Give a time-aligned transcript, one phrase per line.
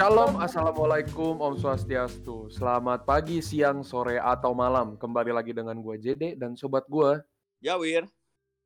[0.00, 2.48] Shalom, Assalamualaikum, Om Swastiastu.
[2.48, 4.96] Selamat pagi, siang, sore, atau malam.
[4.96, 7.20] Kembali lagi dengan gue JD dan sobat gue.
[7.60, 8.08] Jawir.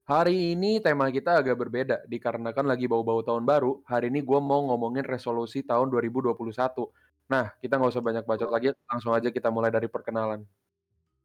[0.06, 3.82] Hari ini tema kita agak berbeda dikarenakan lagi bau-bau tahun baru.
[3.82, 6.38] Hari ini gue mau ngomongin resolusi tahun 2021.
[7.26, 10.46] Nah, kita nggak usah banyak bacot lagi, langsung aja kita mulai dari perkenalan.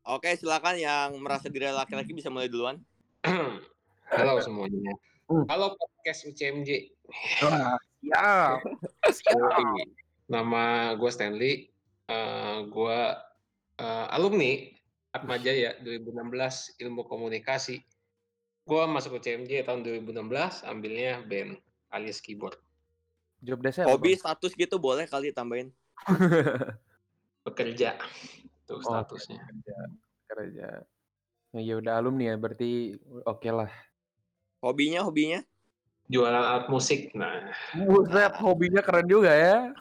[0.10, 2.82] Oke, silakan yang merasa diri laki-laki bisa mulai duluan.
[4.18, 4.90] Halo semuanya.
[5.30, 5.46] Hmm.
[5.46, 6.98] Halo podcast UCMJ.
[7.46, 8.58] Wah, siap.
[9.22, 10.09] siap.
[10.30, 11.74] Nama gue Stanley.
[12.06, 13.00] Eh, gue
[13.82, 14.54] eh, alumni
[15.10, 17.82] Atma Jaya 2016 Ilmu Komunikasi.
[18.70, 21.58] Gue masuk UCMJ tahun 2016, ambilnya band
[21.90, 22.62] alias keyboard.
[23.42, 23.98] Job desk apa?
[23.98, 25.74] Hobi status gitu boleh kali tambahin.
[27.48, 27.98] Bekerja.
[28.46, 29.42] Itu Oh, statusnya.
[29.42, 29.78] kerja.
[30.30, 30.70] Kerja.
[31.50, 32.94] Nah, ya udah alumni ya, berarti
[33.26, 33.72] oke lah.
[34.62, 35.42] Hobinya, hobinya.
[36.06, 37.10] Jualan alat musik.
[37.18, 39.74] Nah, Buset, hobinya keren juga ya.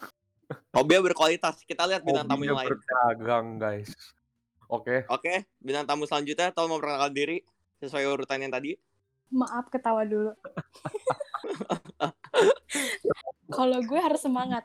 [0.72, 1.60] Hobinya berkualitas.
[1.64, 2.72] Kita lihat bintang tamu yang lain.
[2.72, 3.92] berdagang, guys.
[4.68, 5.04] Oke.
[5.08, 7.38] Oke, bintang tamu selanjutnya tolong memperkenalkan diri
[7.80, 8.76] sesuai urutan yang tadi.
[9.28, 10.32] Maaf ketawa dulu.
[13.56, 14.64] Kalau gue harus semangat.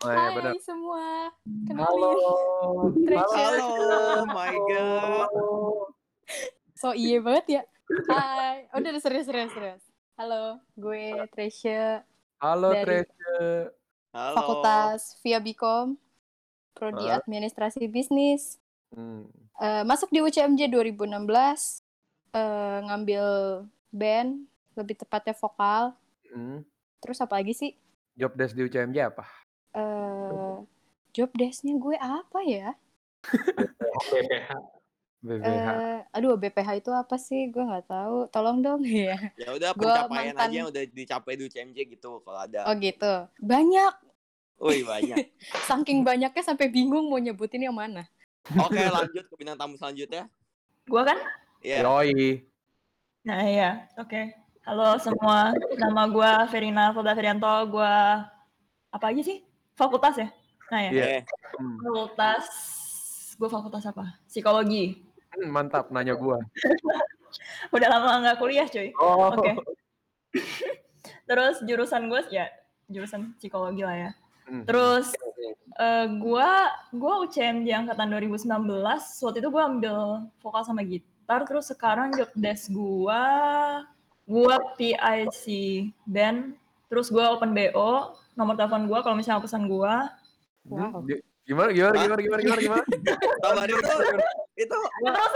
[0.00, 0.52] Oh, ya, Hai benar.
[0.64, 1.28] semua.
[1.76, 2.08] Halo.
[2.88, 3.04] Kenalin.
[3.04, 3.36] Treasure.
[3.36, 3.68] Halo,
[4.24, 5.28] oh my god.
[6.72, 7.62] So iya banget ya.
[8.08, 8.64] Hai.
[8.72, 9.84] Udah udah, serius serius serius.
[10.16, 12.04] Halo, gue Treasure
[12.40, 13.76] Halo, Dari- Treasure.
[14.10, 14.34] Halo.
[14.42, 15.94] Fakultas Via Bikom
[16.74, 17.22] Prodi Hah?
[17.22, 18.58] Administrasi Bisnis.
[18.90, 19.30] Hmm.
[19.62, 21.82] Eh, masuk di UCMJ 2016.
[22.34, 23.24] Eh, ngambil
[23.94, 25.94] band, lebih tepatnya vokal.
[26.26, 26.66] Hmm.
[26.98, 27.70] Terus apa lagi sih?
[28.18, 29.26] Job desk di UCMJ apa?
[29.78, 30.54] Eh,
[31.14, 32.74] job desk-nya gue apa ya?
[35.20, 35.68] BPH.
[35.68, 37.52] Eh, aduh BPH itu apa sih?
[37.52, 38.28] Gue nggak tahu.
[38.28, 39.16] Tolong dong ya.
[39.36, 42.64] Ya udah pencapaian mantan- aja yang udah dicapai di UCMJ gitu kalau ada.
[42.64, 43.12] Oh gitu.
[43.38, 43.94] Banyak.
[44.60, 45.16] Wih, banyak.
[45.68, 48.04] Saking banyaknya sampai bingung mau nyebutin yang mana.
[48.56, 50.28] Oke, lanjut ke bintang tamu selanjutnya.
[50.84, 51.18] Gua kan?
[51.60, 51.84] Iya.
[51.84, 52.44] Yoi.
[53.20, 54.32] Nah iya, oke.
[54.64, 58.24] Halo semua, nama gua Verina Fulda Ferianto, gua
[58.88, 59.44] apa aja sih?
[59.76, 60.28] Fakultas ya?
[60.68, 61.04] Nah ya, Iya.
[61.04, 61.22] Eh,
[61.56, 61.76] Hmm.
[61.76, 62.44] fakultas,
[63.36, 64.16] gua fakultas apa?
[64.24, 65.04] Psikologi.
[65.36, 66.42] Hmm, Mantap, nanya gua.
[67.74, 68.90] Udah lama nggak kuliah cuy.
[68.98, 69.30] Oh.
[69.30, 69.54] Oke.
[71.30, 72.50] Terus jurusan gue ya
[72.90, 74.10] jurusan psikologi lah ya.
[74.50, 74.66] Hmm.
[74.66, 75.14] Terus
[75.78, 78.50] eh, gua gua UCMJ angkatan 2019.
[79.22, 79.96] Waktu itu gua ambil
[80.42, 81.46] vokal sama gitar.
[81.46, 83.22] Terus sekarang job desk gua
[84.26, 85.46] gua PIC
[86.02, 86.58] band.
[86.90, 88.18] Terus gua open BO.
[88.34, 90.10] Nomor telepon gua kalau misalnya pesan gua.
[90.66, 91.06] Wow.
[91.06, 92.04] Gi- Gimana, gimana, Hah?
[92.06, 92.84] gimana, gimana, gimana, gimana?
[93.42, 93.80] Sabar itu.
[94.54, 94.76] Itu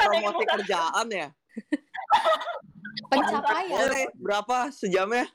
[0.05, 1.29] promosi kerjaan ya?
[3.11, 3.79] Pencapaian.
[3.79, 5.27] Boleh berapa sejamnya?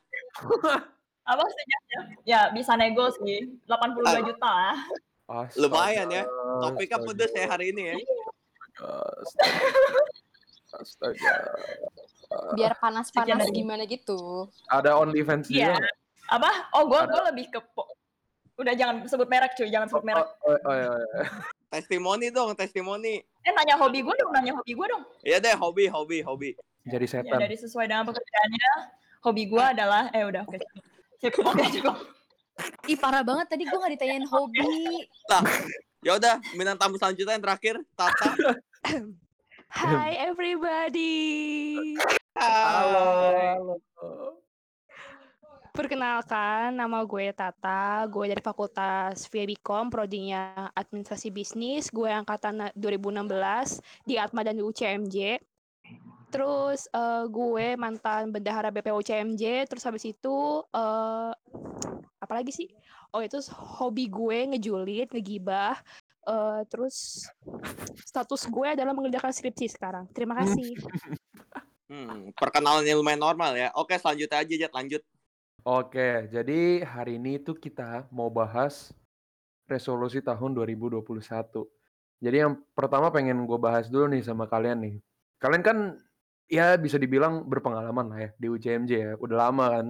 [1.30, 2.00] Apa sejamnya?
[2.26, 3.60] Ya bisa nego sih.
[3.68, 4.78] 82 juta lah.
[5.30, 6.24] Astaga, Lumayan ya.
[6.64, 7.96] Topiknya pedes ya hari ini ya.
[8.80, 9.68] Astaga.
[10.74, 11.34] Astaga.
[12.54, 14.50] Biar panas-panas gimana gitu.
[14.70, 15.78] Ada OnlyFans Iya.
[15.78, 15.90] juga?
[16.30, 16.52] Apa?
[16.78, 17.14] Oh gua Ada.
[17.14, 17.89] gua lebih ke po-
[18.60, 20.28] Udah jangan sebut merek cuy, jangan sebut merek.
[20.44, 21.26] Oh, oh, oh, iya, iya.
[21.72, 23.24] Testimoni dong, testimoni.
[23.24, 25.04] Eh nanya hobi gue dong, nanya hobi gue dong.
[25.24, 26.50] Iya deh, hobi, hobi, hobi.
[26.84, 27.40] Jadi Ya setan.
[27.40, 28.72] dari sesuai dengan pekerjaannya,
[29.24, 30.60] hobi gue adalah eh udah oke.
[31.24, 31.96] Sip, oke cukup.
[32.92, 35.08] Ih parah banget tadi gue nggak ditanyain hobi.
[35.32, 35.44] Lah,
[36.04, 38.28] ya udah, bintang tamu selanjutnya yang terakhir, Tata.
[39.72, 41.96] Hi everybody.
[42.36, 43.08] Halo.
[43.96, 44.39] halo.
[45.80, 48.04] Perkenalkan, nama gue Tata.
[48.12, 51.88] Gue dari Fakultas VIBCOM, prodinya Administrasi Bisnis.
[51.88, 55.40] Gue angkatan 2016 di Atma dan di UCMJ.
[56.36, 59.72] Terus eh, gue mantan bendahara BPO UCMJ.
[59.72, 61.32] Terus habis itu eh
[62.20, 62.68] apa lagi sih?
[63.16, 63.40] Oh itu
[63.80, 65.80] hobi gue ngejulit, ngegibah.
[66.28, 67.24] Eh, terus
[68.04, 70.12] status gue adalah mengerjakan skripsi sekarang.
[70.12, 70.76] Terima kasih.
[71.90, 73.74] Hmm, perkenalannya lumayan normal ya.
[73.74, 75.02] Oke, selanjutnya aja, Jet, lanjut.
[75.68, 78.96] Oke, jadi hari ini tuh kita mau bahas
[79.68, 81.04] resolusi tahun 2021.
[82.24, 84.96] Jadi yang pertama pengen gue bahas dulu nih sama kalian nih.
[85.36, 85.78] Kalian kan
[86.48, 89.14] ya bisa dibilang berpengalaman lah ya di UCMJ ya.
[89.20, 89.88] Udah lama kan.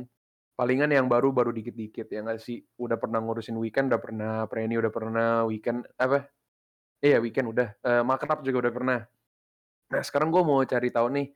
[0.57, 2.65] Palingan yang baru baru dikit-dikit ya nggak sih.
[2.81, 6.25] Udah pernah ngurusin weekend, udah pernah preni, udah pernah weekend apa?
[6.99, 7.69] Iya weekend udah.
[7.85, 8.99] Eh, makrab juga udah pernah.
[9.93, 11.27] Nah sekarang gue mau cari tahu nih.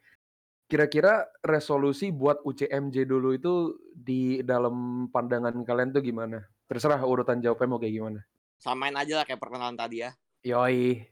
[0.67, 6.41] Kira-kira resolusi buat UCMJ dulu itu di dalam pandangan kalian tuh gimana?
[6.65, 8.19] Terserah urutan jawabnya mau kayak gimana.
[8.57, 10.15] Samain aja lah kayak perkenalan tadi ya.
[10.47, 11.03] Yoi.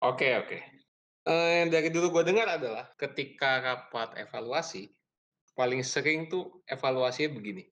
[0.00, 0.58] Oke, oke.
[1.24, 4.92] Eh, yang dari dulu gue dengar adalah ketika rapat evaluasi,
[5.56, 7.64] paling sering tuh evaluasinya begini.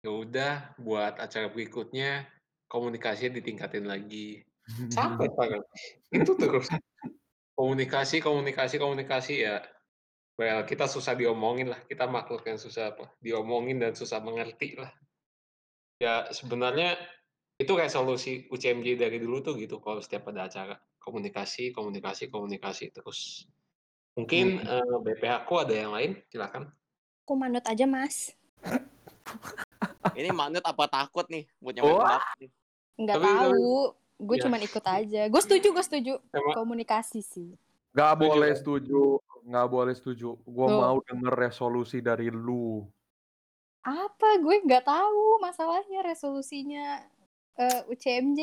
[0.00, 2.24] Ya udah buat acara berikutnya
[2.72, 4.42] komunikasinya ditingkatin lagi.
[4.96, 5.62] Sampai Pak,
[6.10, 6.72] itu terus.
[7.56, 9.64] Komunikasi komunikasi komunikasi ya,
[10.36, 14.92] well kita susah diomongin lah, kita makhluk yang susah apa, diomongin dan susah mengerti lah.
[15.96, 16.96] Ya sebenarnya
[17.56, 23.48] itu resolusi UCMJ dari dulu tuh gitu kalau setiap ada acara, komunikasi komunikasi komunikasi terus.
[24.12, 24.64] Mungkin, Mhm.
[24.64, 26.16] eee, BPH aku ada yang lain?
[26.32, 26.72] Silakan.
[27.24, 28.32] Aku manut aja, Mas.
[30.16, 32.00] Ini manut apa takut nih buat nyampe Wah.
[32.00, 32.50] pendapat nih?
[32.96, 33.72] Nggak Tapi- tahu.
[34.16, 34.44] Gue Iya.
[34.48, 35.22] cuman ikut aja.
[35.28, 36.12] Gue setuju, gue setuju.
[36.32, 37.52] Emang Komunikasi sih.
[37.92, 38.58] Setuju boleh kan?
[38.60, 39.00] setuju,
[39.46, 40.34] nggak boleh setuju.
[40.42, 40.78] Gua Tuh.
[40.82, 42.82] mau denger resolusi dari lu.
[43.86, 44.42] Apa?
[44.42, 47.06] Gue nggak tahu masalahnya resolusinya
[47.54, 48.40] eh, UCMJ.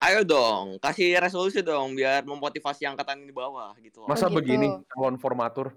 [0.00, 4.08] Ayo dong, kasih resolusi dong biar memotivasi angkatan di bawah gitu.
[4.08, 4.40] Masa gitu.
[4.40, 5.76] begini calon formatur?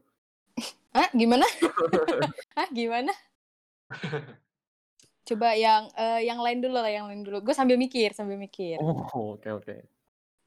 [0.95, 1.12] Hah?
[1.12, 1.44] Gimana?
[2.57, 2.68] Hah?
[2.71, 3.12] Gimana?
[5.27, 7.44] Coba yang eh, yang lain dulu lah, yang lain dulu.
[7.44, 8.80] Gue sambil mikir, sambil mikir.
[8.80, 9.75] Oh, oke oke.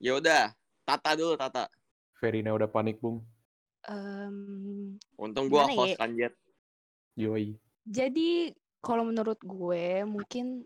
[0.00, 0.56] Ya udah,
[0.88, 1.68] Tata dulu Tata.
[2.16, 3.20] Verina udah panik, Bung.
[3.86, 5.98] Em, Untung gua Gimana host ya?
[5.98, 6.34] kan Jet.
[7.16, 7.56] Yoi.
[7.86, 8.52] jadi
[8.84, 10.62] kalau menurut gue mungkin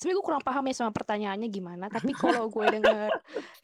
[0.00, 1.86] sebenarnya gue kurang paham ya sama pertanyaannya gimana.
[1.92, 3.12] Tapi kalau gue dengar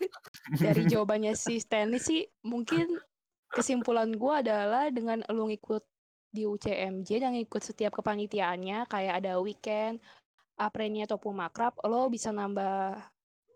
[0.62, 3.00] dari jawabannya si Stanley sih mungkin
[3.48, 5.80] kesimpulan gue adalah dengan lu ngikut
[6.28, 9.96] di UCMJ dan ngikut setiap kepanitiaannya kayak ada weekend,
[10.60, 13.00] apreni ataupun makrab, lo bisa nambah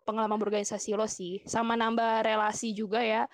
[0.09, 3.29] pengalaman berorganisasi lo sih, sama nambah relasi juga ya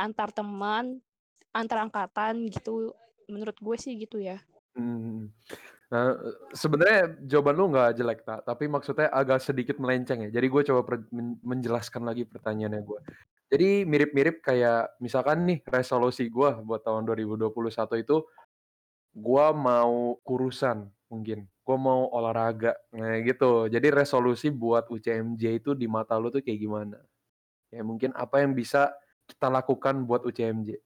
[0.00, 1.04] antar teman,
[1.52, 2.94] antar angkatan gitu.
[3.26, 4.38] Menurut gue sih gitu ya.
[4.76, 5.30] Hmm.
[5.86, 6.18] Nah,
[6.50, 8.42] sebenarnya jawaban lu nggak jelek, tak.
[8.42, 10.30] Tapi maksudnya agak sedikit melenceng ya.
[10.34, 13.00] Jadi gue coba per- men- menjelaskan lagi pertanyaannya gue.
[13.46, 18.26] Jadi mirip-mirip kayak misalkan nih resolusi gue buat tahun 2021 itu
[19.14, 21.46] gue mau kurusan mungkin.
[21.62, 22.74] Gue mau olahraga.
[22.90, 23.70] Nah gitu.
[23.70, 26.98] Jadi resolusi buat UCMJ itu di mata lu tuh kayak gimana?
[27.70, 28.90] Ya mungkin apa yang bisa
[29.30, 30.82] kita lakukan buat UCMJ?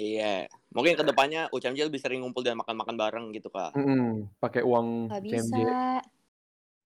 [0.00, 0.48] Iya.
[0.70, 3.76] Mungkin ke depannya UCMJ lebih sering ngumpul dan makan-makan bareng gitu kak.
[3.76, 5.52] Mm-mm, pakai uang Nggak UCMJ.
[5.52, 6.00] bisa.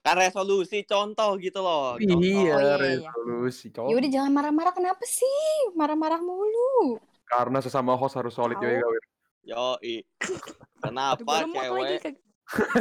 [0.02, 1.94] Kan resolusi contoh gitu loh.
[1.94, 2.18] Contoh.
[2.20, 2.76] Iya, Oh, iya, iya.
[2.76, 3.70] resolusi.
[3.70, 5.46] Ya udah jangan marah-marah kenapa sih?
[5.72, 6.98] Marah-marah mulu.
[7.24, 8.66] Karena sesama host harus solid Tahu.
[8.66, 9.02] yoi Gawir.
[9.44, 9.94] Yoi.
[10.20, 10.40] Aduh,
[10.84, 12.00] Kenapa lagi cewek?
[12.02, 12.20] ke-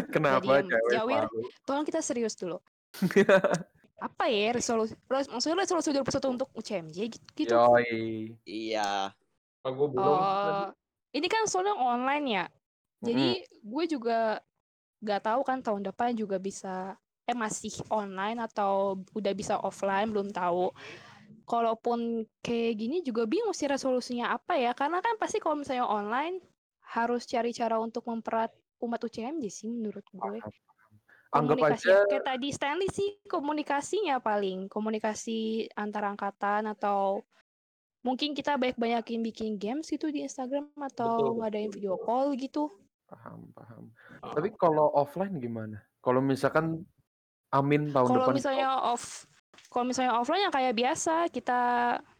[0.09, 0.67] Kenapa diem.
[0.67, 1.23] cewek Jawir.
[1.63, 2.59] Tolong kita serius dulu.
[4.03, 4.99] Apa ya resolusi?
[5.07, 7.27] res- Maksudnya resolusi 2021 untuk UCMJ gitu?
[7.37, 7.55] gitu?
[7.55, 8.35] Yoi.
[8.43, 9.15] Iya.
[9.63, 10.03] Gue belum.
[10.03, 10.67] Oh,
[11.15, 12.45] ini kan soalnya online ya.
[13.03, 14.39] Jadi gue juga
[15.03, 20.31] nggak tahu kan tahun depan juga bisa eh masih online atau udah bisa offline belum
[20.35, 20.71] tahu.
[21.43, 26.39] Kalaupun kayak gini juga bingung sih resolusinya apa ya karena kan pasti kalau misalnya online
[26.95, 28.51] harus cari cara untuk memperat
[28.83, 30.39] umat UCMJ sih menurut gue.
[31.33, 37.25] Anggap Komunikasi aja kayak tadi Stanley sih komunikasinya paling komunikasi antar angkatan atau
[38.03, 42.05] mungkin kita banyak-banyakin bikin games gitu di Instagram atau Betul, ngadain betul, video betul.
[42.05, 42.63] call gitu.
[43.07, 43.83] paham, paham.
[44.25, 45.79] Ah, Tapi kalau offline gimana?
[46.03, 46.83] Kalau misalkan
[47.53, 49.29] Amin tahun Kalau depan misalnya off
[49.69, 51.61] kalau misalnya offline yang kayak biasa kita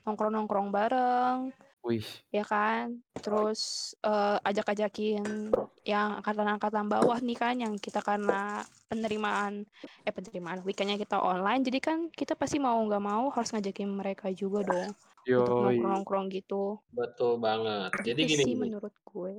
[0.05, 1.53] nongkrong-nongkrong bareng
[1.83, 3.01] wih, ya kan.
[3.19, 5.51] Terus eh, ajak-ajakin
[5.83, 9.67] yang angkatan-angkatan bawah nih kan yang kita karena penerimaan
[10.07, 14.31] eh penerimaan weekendnya kita online jadi kan kita pasti mau nggak mau harus ngajakin mereka
[14.31, 15.79] juga dong untuk yoi.
[15.79, 16.77] nongkrong-nongkrong gitu.
[16.91, 17.91] Betul banget.
[18.03, 18.61] Jadi Itu gini, sih gini.
[18.69, 19.33] menurut gue.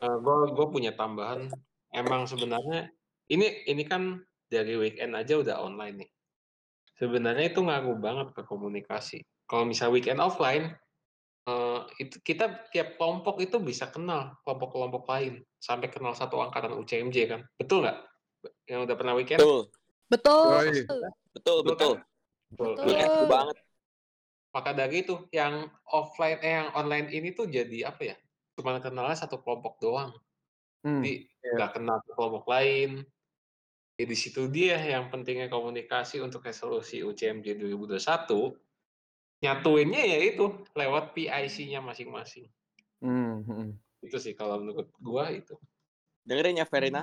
[0.00, 1.50] gue gue punya tambahan.
[1.94, 2.90] Emang sebenarnya
[3.30, 6.10] ini ini kan dari weekend aja udah online nih.
[6.94, 9.22] Sebenarnya itu ngaruh banget ke komunikasi.
[9.50, 10.70] Kalau misal weekend offline,
[11.50, 17.16] eh, itu kita tiap kelompok itu bisa kenal kelompok-kelompok lain sampai kenal satu angkatan UCMJ
[17.26, 17.40] kan.
[17.58, 17.98] Betul nggak?
[18.70, 19.40] Yang udah pernah weekend?
[19.42, 19.72] Betul.
[20.06, 20.64] Betul.
[21.34, 21.92] Betul, Betul betul.
[21.98, 22.02] kan?
[22.54, 22.72] Betul.
[22.78, 22.86] Betul.
[22.86, 23.56] Nah, setuju banget.
[24.54, 28.16] Maka dari itu yang offline eh yang online ini tuh jadi apa ya?
[28.54, 30.14] Cuma kenalnya satu kelompok doang.
[30.86, 31.52] Hmm, Jadi iya.
[31.58, 33.02] nggak kenal ke kelompok lain.
[33.98, 38.54] Ya, di situ dia yang pentingnya komunikasi untuk resolusi UCMJ 2021.
[39.42, 42.46] Nyatuinnya ya itu lewat PIC-nya masing-masing.
[43.02, 43.68] Hmm, hmm.
[44.06, 45.58] Itu sih kalau menurut gua itu.
[46.22, 47.02] Dengerin ya Verina.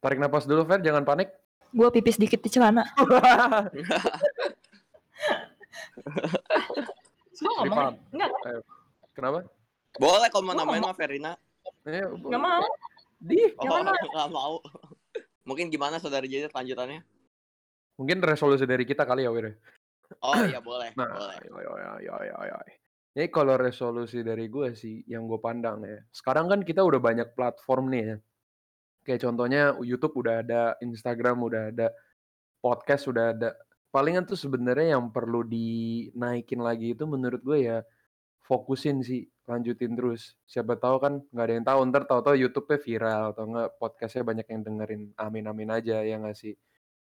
[0.00, 1.28] Tarik napas dulu, Fer, jangan panik.
[1.76, 2.88] Gue pipis dikit di celana.
[7.36, 7.94] Gue ngomong.
[8.12, 8.60] Enggak, Ayo.
[9.12, 9.38] Kenapa?
[9.96, 10.76] Boleh kalau mau ngomong.
[10.80, 11.32] mah Verina.
[11.84, 12.64] Eh, enggak mau.
[13.16, 13.40] Di.
[13.56, 14.00] Oh, Jangan, Mak.
[14.14, 14.54] nggak mau.
[15.46, 17.00] Mungkin gimana saudari Jajet lanjutannya?
[17.96, 19.56] Mungkin resolusi dari kita kali ya, Wir.
[20.22, 21.38] Oh iya boleh, Nah, boleh.
[21.50, 22.58] yo, yo, yo, yo, yo.
[23.16, 25.98] Jadi kalau resolusi dari gue sih, yang gue pandang ya.
[26.12, 28.16] Sekarang kan kita udah banyak platform nih ya.
[29.06, 31.88] Kayak contohnya YouTube udah ada, Instagram udah ada,
[32.60, 33.50] podcast udah ada.
[33.96, 37.80] Palingan tuh sebenarnya yang perlu dinaikin lagi itu menurut gue ya
[38.44, 40.36] fokusin sih, lanjutin terus.
[40.44, 44.46] Siapa tahu kan nggak ada yang tahu ntar tahu-tahu YouTube-nya viral atau enggak podcastnya banyak
[44.52, 45.02] yang dengerin.
[45.16, 46.52] Amin amin aja ya nggak sih.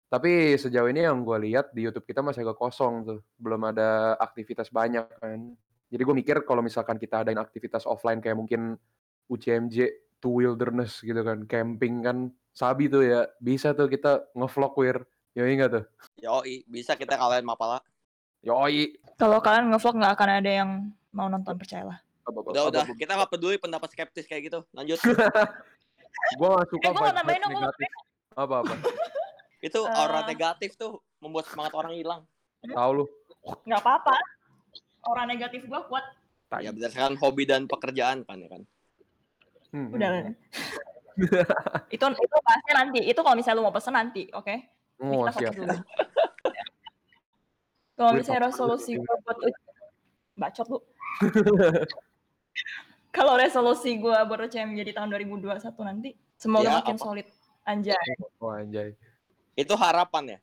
[0.09, 4.17] Tapi sejauh ini yang gue lihat di YouTube kita masih agak kosong tuh, belum ada
[4.17, 5.55] aktivitas banyak kan.
[5.93, 8.75] Jadi gue mikir kalau misalkan kita adain aktivitas offline kayak mungkin
[9.31, 9.77] UCMJ
[10.19, 14.99] to wilderness gitu kan, camping kan, sabi tuh ya, bisa tuh kita ngevlog wir.
[15.31, 15.85] Ya enggak tuh?
[16.21, 17.81] Yoi, bisa kita kalahin Mapala.
[18.45, 18.97] Yoi.
[19.17, 20.71] Kalau kalian ngevlog nggak akan ada yang
[21.13, 22.01] mau nonton percayalah.
[22.31, 24.61] Udah udah, kita nggak peduli pendapat skeptis kayak gitu.
[24.77, 25.01] Lanjut.
[26.39, 27.91] Gue gak suka Eh, gua nambahin dong, negatif.
[28.37, 28.75] Apa apa?
[29.67, 30.27] Itu aura Eh.
[30.31, 32.23] negatif tuh membuat semangat orang hilang.
[32.61, 33.05] Tahu lu.
[33.65, 34.15] Nggak apa-apa.
[35.09, 36.05] Orang negatif gua kuat.
[36.61, 38.63] Ya berdasarkan hobi dan pekerjaan kan ya kan.
[39.71, 40.09] Hmm, Udah.
[40.11, 40.35] hmm,
[41.95, 43.01] itu itu bahasnya nanti.
[43.07, 44.51] Itu kalau misalnya lu mau pesen nanti, oke?
[44.51, 44.80] hmm.
[45.01, 45.53] Ini Oh, kita siap.
[45.57, 45.77] dulu.
[47.97, 49.39] Kalau Gue misalnya resolusi gue buat
[50.37, 50.79] bacot lu.
[53.17, 57.03] Kalau resolusi gue buat UCM jadi tahun 2021 nanti, semoga Ya, makin apa?
[57.03, 57.27] solid.
[57.63, 57.95] Anjay.
[58.39, 58.97] Oh, anjay.
[59.53, 60.39] Itu harapan ya.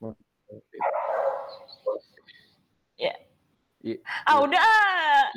[2.97, 3.13] Ya.
[3.81, 5.31] I- Ah udah.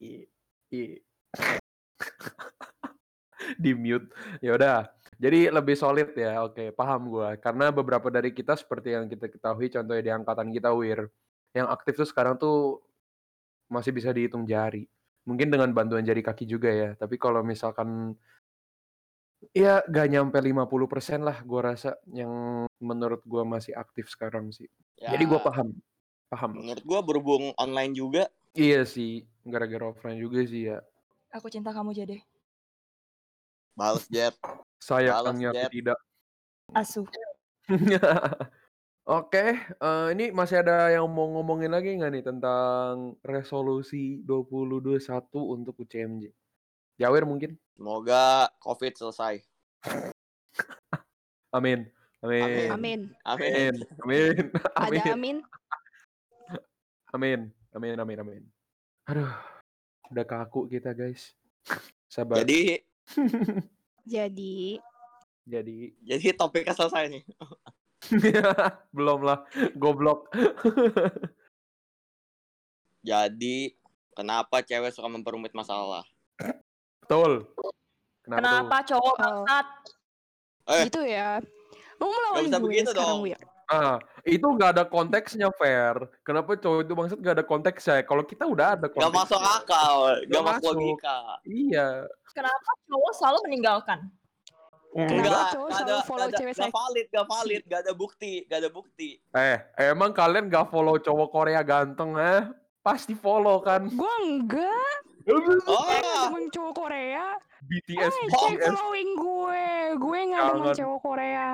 [0.00, 0.28] i-
[0.70, 1.00] i-
[3.62, 4.84] di mute ya udah
[5.20, 7.36] jadi lebih solid ya oke paham gua.
[7.36, 11.12] Karena beberapa dari kita seperti yang kita ketahui contohnya di angkatan kita wir
[11.52, 12.80] yang aktif tuh sekarang tuh
[13.68, 14.88] masih bisa dihitung jari.
[15.28, 18.16] Mungkin dengan bantuan jari kaki juga ya tapi kalau misalkan
[19.52, 24.72] ya gak nyampe 50% lah gua rasa yang menurut gua masih aktif sekarang sih.
[24.96, 25.76] Ya, jadi gua paham
[26.32, 26.64] paham.
[26.64, 28.24] Menurut gua berhubung online juga,
[28.56, 30.80] iya sih gara-gara offline juga sih ya.
[31.36, 32.24] Aku cinta kamu jadi
[33.76, 34.36] bales jet.
[34.80, 35.68] Sayangnya Jet.
[35.68, 35.98] aku tidak
[36.74, 37.02] asu.
[39.10, 45.02] Oke, eh, ini masih ada yang mau ngomongin lagi nggak nih tentang resolusi 2021
[45.34, 46.30] untuk UCMJ?
[47.00, 47.58] Jawir mungkin?
[47.74, 49.42] Semoga COVID selesai.
[51.56, 51.88] Amin.
[52.20, 52.44] Amin.
[52.44, 52.68] Amin.
[52.70, 53.00] Amin.
[53.24, 53.74] Amin.
[53.74, 53.74] Amin.
[54.04, 54.34] Amin.
[54.76, 55.10] Ada Amin.
[55.10, 55.36] amin.
[57.10, 57.40] Amin.
[57.74, 57.96] Amin.
[57.98, 58.18] Amin.
[58.20, 58.42] Amin.
[59.10, 59.32] Aduh,
[60.12, 61.34] udah kaku kita guys.
[62.06, 62.44] Sabar.
[62.44, 62.78] Jadi
[64.10, 64.82] Jadi
[65.46, 67.22] Jadi, jadi topiknya selesai nih.
[68.90, 69.42] belum lah,
[69.74, 70.30] goblok.
[73.00, 73.72] Jadi
[74.12, 76.04] kenapa cewek suka memperumit masalah?
[77.02, 77.48] Betul.
[78.22, 78.46] Kenapa, tuh?
[78.46, 79.16] Kenapa cowok Oh.
[79.18, 79.66] bangsat?
[80.70, 80.82] Eh.
[80.86, 81.42] gitu ya.
[81.98, 83.20] Lu melawan gue begitu sekarang, dong.
[83.26, 83.40] Wir.
[83.66, 85.96] Ah, itu nggak ada konteksnya fair.
[86.26, 87.96] Kenapa cowok itu bangsat nggak ada konteksnya?
[88.04, 89.20] Kalau kita udah ada Gak konteksnya.
[89.24, 91.18] masuk akal, gak Nggak masuk logika.
[91.46, 91.88] Iya.
[92.30, 93.98] Kenapa cowok selalu meninggalkan?
[94.90, 97.92] Enggak, cowok gak selalu ada, follow gak ada, cewek gak valid, gak valid, gak ada
[97.94, 99.10] bukti, gak ada bukti.
[99.38, 102.42] Eh, emang kalian gak follow cowok Korea ganteng, eh?
[102.82, 103.86] Pasti follow kan?
[103.86, 104.96] Gue enggak.
[105.22, 105.84] Oh,
[106.26, 107.36] Temen cowok Korea.
[107.62, 108.72] BTS, Ay, cek BTS.
[108.72, 109.64] following gue.
[109.96, 110.76] Gue nggak demen Jangan.
[110.80, 111.46] cowok Korea.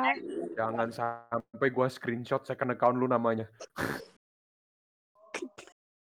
[0.55, 3.51] Jangan sampai gua screenshot second account lu namanya.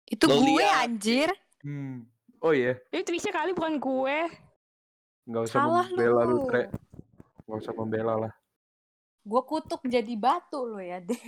[0.06, 0.86] Itu Lo gue liat.
[0.86, 1.30] anjir.
[1.60, 2.06] Hmm.
[2.38, 4.18] Oh iya, Itu Trisha kali bukan gue.
[5.26, 6.48] nggak usah Salah membela lu, lu.
[6.48, 6.70] Tre.
[7.44, 8.34] Nggak usah membela lah.
[9.20, 11.20] Gue kutuk jadi batu lo ya deh.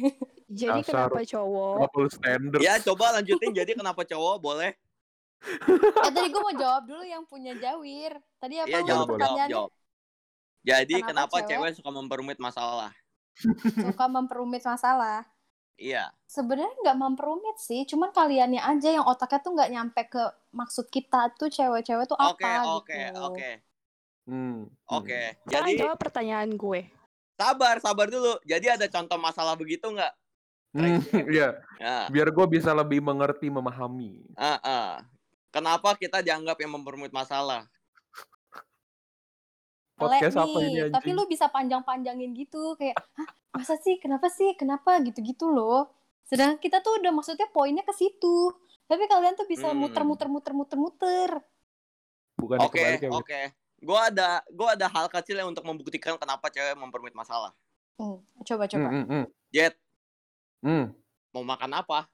[0.48, 1.10] Jadi Dasar.
[1.10, 1.76] kenapa cowok?
[1.84, 2.62] Double standard.
[2.62, 3.52] ya coba lanjutin.
[3.52, 4.72] Jadi kenapa cowok boleh?
[6.06, 8.14] Eh tadi gue mau jawab dulu yang punya Jawir.
[8.38, 9.72] Tadi apa Iya Lu jawab, jawab, jawab.
[10.60, 11.50] Jadi Kenapa kenapa, cewek?
[11.50, 12.92] cewek suka memperumit masalah?
[13.72, 15.24] Suka memperumit masalah.
[15.80, 16.12] Iya.
[16.28, 21.32] Sebenarnya nggak memperumit sih, cuman kaliannya aja yang otaknya tuh nggak nyampe ke maksud kita
[21.34, 23.20] tuh cewek-cewek tuh apa Oke, oke, gitu.
[23.24, 23.50] oke,
[24.28, 24.68] Hmm.
[24.86, 25.40] oke.
[25.42, 26.82] Sekarang Jadi jawab pertanyaan gue.
[27.34, 28.36] sabar, sabar dulu.
[28.44, 30.14] Jadi ada contoh masalah begitu nggak?
[30.70, 31.00] Hmm,
[31.34, 32.12] Iya, Ya.
[32.12, 34.20] biar gue bisa lebih mengerti, memahami.
[34.36, 34.92] ah, ah.
[35.50, 37.66] Kenapa kita dianggap yang memperumit masalah?
[40.00, 40.96] Podcast apa ini anjing?
[40.96, 45.92] tapi lu bisa panjang-panjangin gitu kayak, Hah, masa sih, kenapa sih, kenapa gitu-gitu loh.
[46.24, 48.54] Sedangkan kita tuh udah maksudnya poinnya ke situ.
[48.88, 49.82] Tapi kalian tuh bisa Hmm.
[49.84, 51.44] muter-muter-muter-muter-muter.
[52.40, 53.42] Bukan Oke, kebalik ya, oke.
[53.84, 57.52] Gua ada gua ada hal kecil yang untuk membuktikan kenapa cewek memperumit masalah.
[58.00, 58.88] Hmm, coba coba.
[58.88, 59.26] Hmm, hmm, hmm.
[59.52, 59.76] Jet,
[60.64, 60.96] Hmm,
[61.36, 62.08] mau makan apa?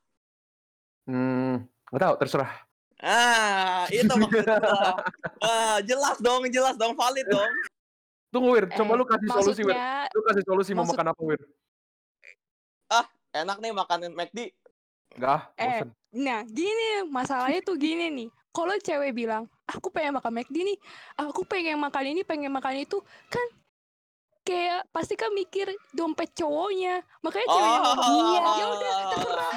[1.06, 1.70] hmm.
[1.94, 2.65] Nggak tahu, terserah.
[2.98, 5.04] Ah, itu maksud gua.
[5.44, 7.52] Ah, jelas dong, jelas dong, valid dong.
[8.32, 8.66] Tunggu, Wir.
[8.72, 9.76] Coba Eh, lu kasih solusi, Wir.
[9.76, 11.42] Maksudnya Lu kasih solusi mau maksud- makan apa, Wir?
[13.36, 14.56] Enak nih makanan McD.
[15.12, 15.90] Enggak, ah, Eh, bosen.
[16.16, 18.30] Nah, gini masalahnya tuh gini nih.
[18.50, 20.78] Kalau cewek bilang, aku pengen makan McD nih,
[21.20, 23.44] aku pengen makan ini, pengen makan itu, kan
[24.48, 29.54] kayak pasti kan mikir dompet cowoknya makanya ceweknya Oh, ngomong ya udah terserah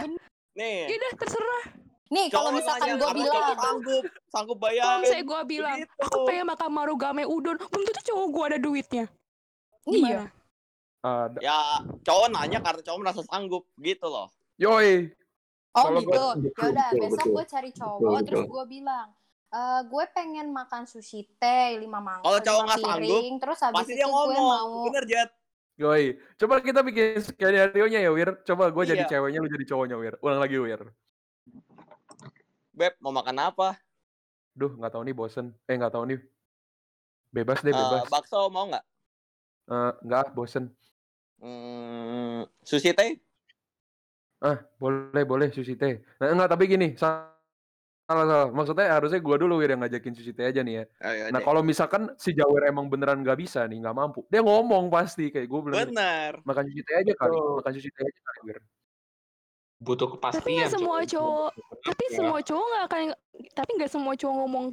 [0.56, 1.64] Nih, ya udah terserah
[2.08, 5.00] Nih kalau misalkan gue bilang sanggup, sanggup kalau bayarin.
[5.02, 6.02] misalnya gue bilang Begitu.
[6.02, 9.04] aku pengen makan marugame udon belum tentu cowok gue ada duitnya
[9.84, 10.20] Iya.
[10.98, 11.38] Ada.
[11.38, 11.58] Ya,
[12.02, 14.28] cowok nanya karena cowok merasa sanggup gitu loh.
[14.56, 15.08] Yoi.
[15.70, 16.10] Oh Kalau gitu.
[16.10, 19.06] gua- Ya udah Betul, besok gue cari cowok Betul, terus gue bilang
[19.48, 23.92] eh gue pengen makan sushi teh lima mangkok Kalau cowok nggak sanggup, terus habis Pasti
[23.92, 24.44] itu dia gue ngomong.
[24.44, 25.30] mau Bener, Jet.
[25.76, 26.04] Yoi.
[26.34, 28.30] Coba kita bikin skenario-nya ya, Wir.
[28.42, 29.10] Coba gue jadi Iya.
[29.10, 30.14] ceweknya, lu jadi cowoknya, Wir.
[30.18, 30.80] Ulang lagi, Wir.
[32.78, 33.74] Beb, mau makan apa?
[34.54, 35.50] Duh, nggak tahu nih, bosen.
[35.66, 36.22] Eh, nggak tahu nih.
[37.34, 38.06] Bebas deh, Eh, bebas.
[38.06, 38.84] bakso mau nggak?
[39.66, 40.70] Eh, nggak, bosen.
[41.42, 43.18] Hmm, sushi teh?
[44.38, 46.06] Ah, boleh, boleh, sushi teh.
[46.22, 46.94] Nah, enggak, tapi gini.
[46.94, 47.34] Salah,
[48.06, 48.46] salah.
[48.54, 50.84] Maksudnya harusnya gue dulu, yang ngajakin sushi teh aja nih ya.
[51.02, 54.22] Oh, iya Nah, kalau misalkan si Jawer emang beneran nggak bisa nih, nggak mampu.
[54.30, 55.34] Dia ngomong pasti.
[55.34, 56.32] Kayak gue Bener.
[56.46, 57.34] makan sushi teh aja kali.
[57.34, 58.62] Makan sushi teh aja kali, Wir.
[59.78, 60.54] Butuh tapi kepastian.
[60.58, 61.10] nggak semua Cok.
[61.14, 61.50] cowok
[61.86, 62.14] tapi Ya.
[62.18, 63.00] semua cowok nggak akan
[63.54, 64.66] tapi nggak semua cowok ngomong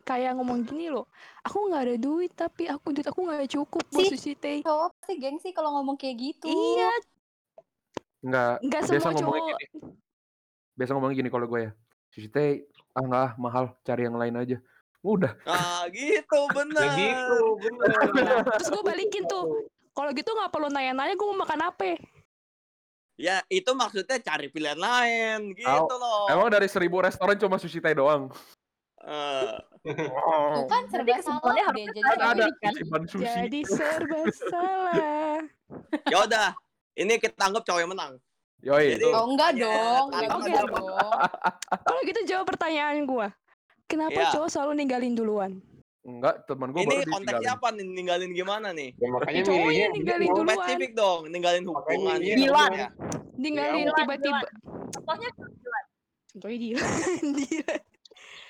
[0.00, 1.06] kayak ngomong gini loh
[1.42, 4.10] aku nggak ada duit tapi aku duit aku nggak cukup buat Sih.
[4.14, 6.46] sushi teh cowok pasti gengsi kalau ngomong kayak gitu.
[6.46, 6.90] iya
[8.20, 9.64] Nggak, nggak semua cowok gini.
[10.76, 11.70] Biasa ngomong gini kalau gue ya.
[12.12, 13.72] Sushi teh, ah nggak ah, mahal.
[13.80, 14.60] Cari yang lain aja.
[15.00, 15.32] Udah.
[15.48, 16.84] Nah, gitu, bener.
[16.84, 18.44] Ya gitu, bener.
[18.60, 19.64] terus gue balikin tuh
[19.96, 21.96] kalau gitu nggak perlu nanya-nanya gue mau makan apa
[23.20, 25.84] Ya, itu maksudnya cari pilihan lain, gitu Au.
[25.92, 26.24] loh.
[26.26, 28.32] Emang dari seribu restoran cuma sushi teh doang?
[29.00, 32.72] Eh, Tuh kan serba salah deh jadi Kan ada kan.
[33.04, 33.24] Sushi.
[33.24, 35.40] jadi serba salah
[36.12, 36.52] ya udah,
[36.94, 38.12] ini kita anggap cowok yang menang.
[38.60, 38.96] Yoi.
[38.96, 40.92] Jadi- Oh enggak Tanya, dong, enggak dong.
[41.88, 43.26] kalau gitu jawab pertanyaan gue
[43.84, 44.32] kenapa Iya.
[44.32, 45.52] cowok selalu ninggalin duluan
[46.00, 47.84] Enggak, teman gue Ini baru konteksnya apa nih?
[47.84, 48.96] Ninggalin gimana nih?
[48.96, 50.56] Ya, makanya Cowok milihnya yang ninggalin duluan.
[50.56, 52.18] Spesifik dong, ninggalin hubungan.
[52.18, 52.70] Dilan.
[52.72, 52.88] ya.
[53.36, 54.46] ninggalin Dilan, tiba-tiba
[54.90, 55.28] Contohnya
[56.26, 56.76] contohnya dia
[57.38, 57.72] dia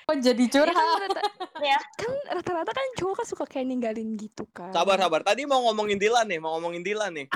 [0.01, 0.99] Kok jadi Ya kan curhat?
[1.05, 1.23] rata-
[1.61, 1.79] Ya.
[1.93, 5.21] kan rata-rata kan cowok kan suka kayak ninggalin gitu kan Sabar, sabar.
[5.21, 7.27] Tadi mau ngomongin Dilan nih, mau ngomongin Dilan nih.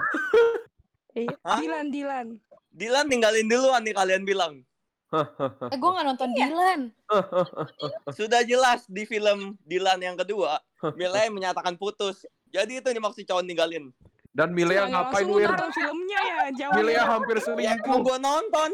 [1.14, 1.28] Eh?
[1.60, 2.28] Dilan Dilan
[2.70, 4.64] Dilan ninggalin duluan nih kalian bilang.
[5.74, 6.82] Eh gue nggak nonton Dylan.
[8.18, 10.60] Sudah jelas di film Dilan yang kedua,
[10.94, 12.26] Milea menyatakan putus.
[12.50, 13.94] Jadi itu nih maksud cowok ninggalin.
[14.36, 15.48] Dan Milea Jangan ngapain, langsung lu Wir?
[15.48, 17.04] nonton filmnya ya jauh Milea ya.
[17.08, 18.00] hampir Ya selingkuh.
[18.02, 18.72] gue nonton.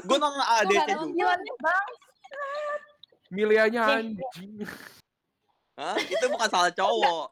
[0.00, 0.94] Gue nonton Gua ADC juga.
[0.96, 1.08] nonton.
[1.12, 1.86] Dilannya bang.
[3.28, 3.96] Mileanya Nih.
[3.98, 4.50] anjing.
[5.74, 5.96] Hah?
[5.98, 7.26] Itu bukan salah cowok.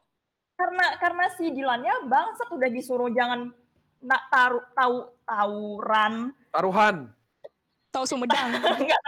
[0.53, 3.49] Karena karena si Dilannya bangsat udah disuruh jangan
[4.03, 6.13] nak taruh tahu tawuran.
[6.51, 6.95] Taruhan.
[7.93, 8.49] Tahu Sumedang
[8.81, 9.01] Enggak.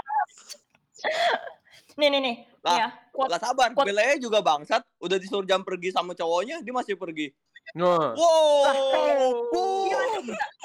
[1.95, 2.35] nih nih nih.
[2.61, 4.81] Lah, ya, quote Lah sabar, Quote- Milea juga bangsat.
[4.97, 7.29] Udah disuruh jam pergi sama cowoknya, dia masih pergi.
[7.73, 7.97] Nge.
[8.13, 9.49] Wow.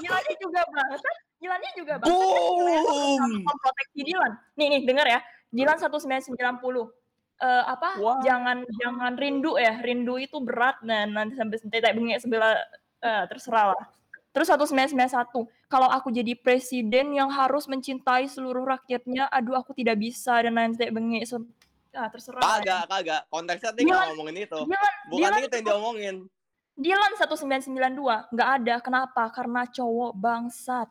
[0.01, 1.15] Dilannya juga bangsat.
[1.41, 2.13] Dilannya juga bangsat.
[2.13, 3.45] Boom.
[3.45, 4.33] memproteksi Dilan.
[4.57, 5.21] Nih nih dengar ya.
[5.49, 6.35] Dilan 1990.
[7.41, 7.97] Eh apa?
[8.01, 8.21] Wah.
[8.21, 9.81] Jangan jangan rindu ya.
[9.81, 12.57] Rindu itu berat dan nanti sampai tetek bengek sebelah
[13.01, 13.85] eh, terserah lah.
[14.31, 20.35] Terus 1991, kalau aku jadi presiden yang harus mencintai seluruh rakyatnya, aduh aku tidak bisa
[20.43, 21.47] dan nanti bengek se-
[21.95, 22.43] ah, terserah.
[22.43, 22.59] lah ya.
[22.59, 23.23] Kagak, kagak.
[23.31, 24.61] Konteksnya dia nggak Dilan- ngomongin itu.
[24.67, 26.17] Dilan, Bukan Dilan, itu yang dia omongin.
[26.75, 28.75] Dilan 1992 nggak ada.
[28.83, 29.23] Kenapa?
[29.31, 30.89] Karena cowok bangsat.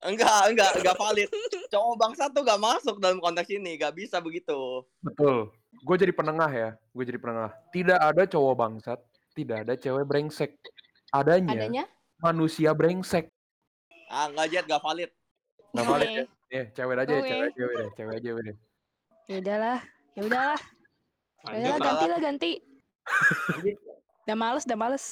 [0.00, 1.28] Enggak, enggak, enggak valid.
[1.68, 4.80] Cowok bangsa tuh gak masuk dalam konteks ini, gak bisa begitu.
[5.04, 5.52] Betul.
[5.84, 6.70] Gue jadi penengah ya.
[6.90, 7.52] Gue jadi penengah.
[7.68, 8.96] Tidak ada cowok bangsat.
[9.36, 10.56] Tidak ada cewek brengsek.
[11.12, 11.84] Adanya, Adanya?
[12.16, 13.28] manusia brengsek.
[14.10, 15.10] Ah, enggak jet, gak valid.
[15.70, 15.92] Nggak Oke.
[15.94, 16.24] valid ya.
[16.50, 17.30] Eh, cewek aja ya, Oke.
[17.54, 17.86] cewek aja.
[17.94, 18.56] Cewek aja deh.
[19.30, 19.78] ya udahlah
[20.18, 20.60] ya udahlah
[21.46, 22.52] ya udahlah ganti lah ganti
[24.26, 25.04] udah males udah males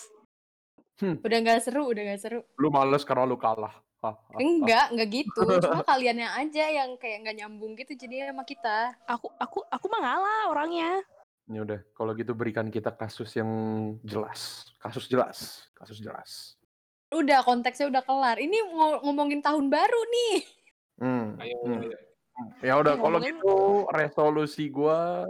[0.99, 2.41] Udah nggak seru, udah nggak seru.
[2.59, 3.71] Lu males karena lu kalah.
[4.03, 4.39] Ah, ah, ah.
[4.43, 5.47] Enggak, enggak gitu.
[5.63, 8.99] Cuma kaliannya aja yang kayak nggak nyambung gitu jadinya sama kita.
[9.07, 10.99] aku aku aku mah ngalah orangnya
[11.49, 13.47] Ya udah, kalau gitu berikan kita kasus yang
[14.03, 14.69] jelas.
[14.83, 15.71] Kasus jelas.
[15.73, 16.58] Kasus jelas.
[17.11, 18.37] Udah konteksnya udah kelar.
[18.37, 20.35] Ini ngo- ngomongin tahun baru nih.
[20.99, 21.27] Hmm.
[21.39, 21.81] Ayo, hmm.
[21.81, 21.99] ayo.
[22.61, 23.55] Ya udah, Eh, kalau gitu
[23.91, 25.27] resolusi gua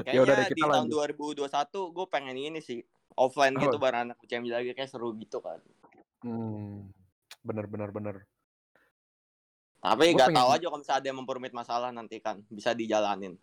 [0.00, 1.44] Kayaknya Ya udah deh, di kita tahun lanjut.
[1.44, 2.80] 2021 gue pengen ini sih.
[3.14, 3.84] Offline gitu Apa?
[3.84, 5.62] bareng anak UCM lagi kayak seru gitu kan.
[6.20, 6.90] hmm,
[7.42, 8.16] bener bener bener.
[9.78, 12.42] Tapi Gua gak pengen- tahu aja kalau misalnya ada yang memperumit masalah nanti kan.
[12.48, 13.36] Bisa dijalanin.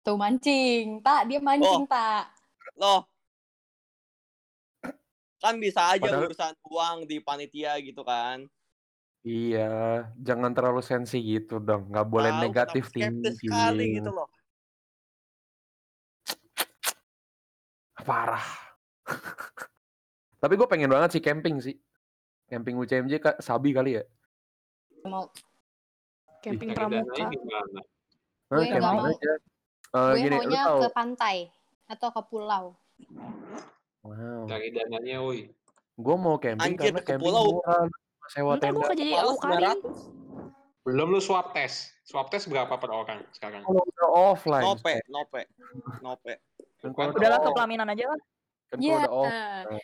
[0.00, 2.30] Tuh mancing, tak dia mancing tak.
[2.74, 3.04] Loh.
[5.42, 8.46] Kan bisa aja Padahal- urusan uang di panitia gitu kan.
[9.22, 11.90] Iya, jangan terlalu sensi gitu dong.
[11.90, 13.34] Nggak boleh Tahu, negatif thinking.
[13.34, 14.26] sekali gitu loh.
[18.02, 18.42] Parah.
[20.38, 21.78] Tapi gue pengen banget sih camping sih.
[22.46, 24.02] Camping UCMJ Kak, Sabi kali ya?
[25.06, 25.30] Mau
[26.42, 27.14] Camping pramuka.
[27.14, 27.30] Hah,
[28.50, 29.06] Gue nggak camping mau.
[29.06, 29.32] aja.
[29.32, 30.78] Eh, gue gini, maunya tahu?
[30.82, 31.36] ke pantai
[31.86, 32.64] atau ke pulau.
[34.02, 34.46] Wow.
[34.46, 35.46] Cari dananya, woi.
[35.94, 37.62] Gue mau camping Anjir, karena ke camping pulau.
[37.62, 37.86] murah.
[38.28, 38.86] Sewa gue tenda.
[38.92, 39.78] jadi Kepala awkarin.
[39.78, 40.82] 900.
[40.82, 41.94] Belum lu swab test.
[42.02, 43.62] Swab test berapa per orang sekarang?
[43.62, 44.64] Kalau udah offline.
[44.66, 45.42] Nope, nope,
[46.02, 46.32] nope.
[46.82, 48.20] Kan kalau Udahlah ke udah pelaminan aja lah.
[48.66, 48.96] kan Iya.
[48.98, 49.32] udah off.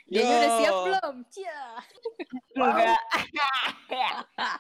[0.09, 1.15] Dia udah siap belum?
[1.31, 1.61] Cia.
[2.57, 3.01] Enggak.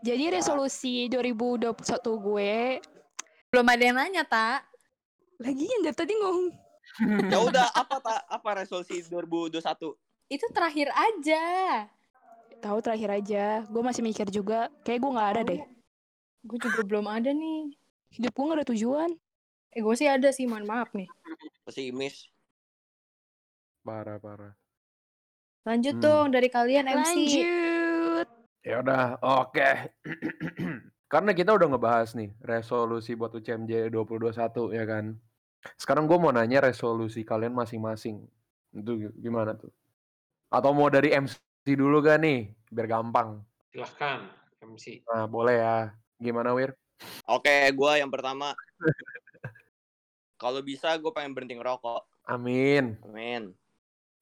[0.00, 1.76] Jadi resolusi 2021
[2.16, 2.80] gue
[3.52, 4.64] Belum ada yang nanya, Tak.
[5.38, 6.48] lagi yang dari tadi ngomong
[7.00, 9.96] Ya udah, apa tak apa resolusi 2021?
[10.28, 11.44] Itu terakhir aja.
[12.60, 13.44] tahu terakhir aja.
[13.66, 14.68] Gue masih mikir juga.
[14.84, 15.62] Kayak gue nggak ada deh.
[16.44, 17.72] Gue juga belum ada nih.
[18.12, 19.10] Hidup gue nggak ada tujuan.
[19.70, 21.08] Eh, gue sih ada sih, mohon maaf nih.
[21.64, 22.28] Pesimis.
[23.80, 24.52] Parah, parah.
[25.64, 26.04] Lanjut Hmm.
[26.04, 27.16] dong dari kalian MC.
[27.16, 28.28] Lanjut.
[28.60, 29.70] Ya udah, oke.
[31.12, 35.16] Karena kita udah ngebahas nih resolusi buat UCMJ 2021 ya kan.
[35.76, 38.24] Sekarang gue mau nanya resolusi kalian masing-masing.
[38.72, 39.70] Itu gi- gimana tuh?
[40.48, 41.36] Atau mau dari MC
[41.76, 42.50] dulu gak nih?
[42.72, 43.44] Biar gampang.
[43.70, 44.26] Silahkan,
[44.64, 45.04] MC.
[45.06, 45.76] Nah, boleh ya.
[46.20, 46.74] Gimana, Wir?
[47.28, 48.52] Oke, gua yang pertama.
[50.40, 52.02] Kalau bisa gue pengen berhenti ngerokok.
[52.28, 52.96] Amin.
[53.04, 53.52] Amin.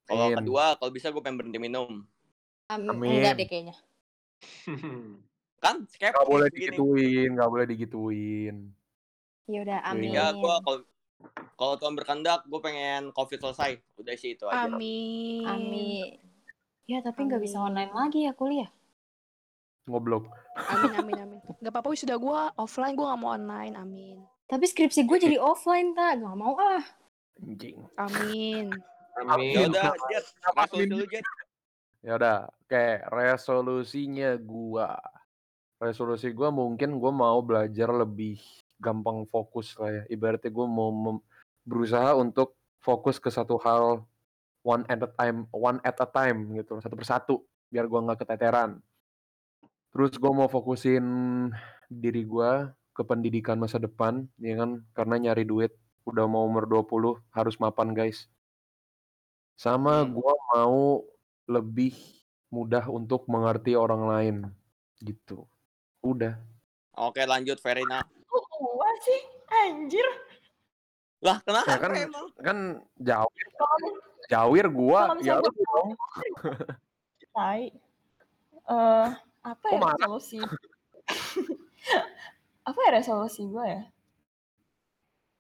[0.09, 0.37] Kalau Amin.
[0.42, 2.03] kedua, kalau bisa gue pengen berhenti minum.
[2.68, 3.22] Am- Amin.
[3.22, 3.77] Enggak deh kayaknya.
[5.64, 6.74] Kan skeptis Gak boleh begini.
[6.79, 8.57] digituin, gak boleh digituin.
[9.48, 10.12] Ya udah, amin.
[10.12, 10.79] Ya, gua kalau
[11.59, 13.83] kalau Tuhan berkehendak, gue pengen COVID selesai.
[13.98, 14.70] Udah sih itu aja.
[14.70, 15.44] Amin.
[15.46, 16.18] Amin.
[16.88, 18.70] Ya, tapi nggak bisa online lagi ya kuliah.
[19.90, 20.31] Ngoblok.
[20.57, 21.38] Amin, amin, amin.
[21.59, 23.74] Gak apa-apa wisuda gue offline, gue gak mau online.
[23.74, 24.22] Amin.
[24.48, 26.22] Tapi skripsi gue jadi offline, tak.
[26.22, 26.85] Gak mau ah.
[27.42, 27.78] Anjing.
[27.98, 28.70] Amin.
[29.18, 29.70] Ya Amin.
[29.74, 30.26] udah, Jet.
[30.38, 30.94] Kenapa Resolusi amin?
[30.94, 31.26] lu, Jet.
[31.98, 34.94] Ya udah, oke, resolusinya gua.
[35.83, 38.38] Resolusi gua mungkin gua mau belajar lebih
[38.78, 40.02] gampang fokus lah ya.
[40.08, 41.20] Ibaratnya gua mau
[41.66, 44.06] berusaha untuk fokus ke satu hal
[44.62, 47.34] one at a time, one at a time gitu, satu persatu,
[47.68, 48.78] biar gua nggak keteteran.
[49.92, 51.04] Terus gua mau fokusin
[51.90, 54.82] diri gua ke pendidikan masa depan, ya kan?
[54.94, 55.74] Karena nyari duit
[56.08, 58.26] udah mau umur 20 harus mapan, guys.
[59.58, 60.14] Sama Hmm.
[60.14, 61.02] gua mau
[61.48, 61.94] lebih
[62.48, 64.36] mudah untuk mengerti orang lain
[65.02, 65.44] gitu.
[66.00, 66.38] Udah.
[66.98, 68.02] Oke, lanjut Verina.
[68.98, 69.20] Gua sih?
[69.48, 70.06] Anjir.
[71.22, 72.26] Lah, kenapa Ya kan emang?
[72.37, 72.58] kan
[72.98, 73.78] jawir Kalau
[74.26, 75.88] jawir gua Kalau ya lu dong.
[77.30, 77.70] tai.
[78.66, 79.08] Eh,
[79.40, 79.94] apa Kok ya marah?
[80.02, 80.42] resolusi?
[82.66, 83.82] apa ya resolusi gue ya?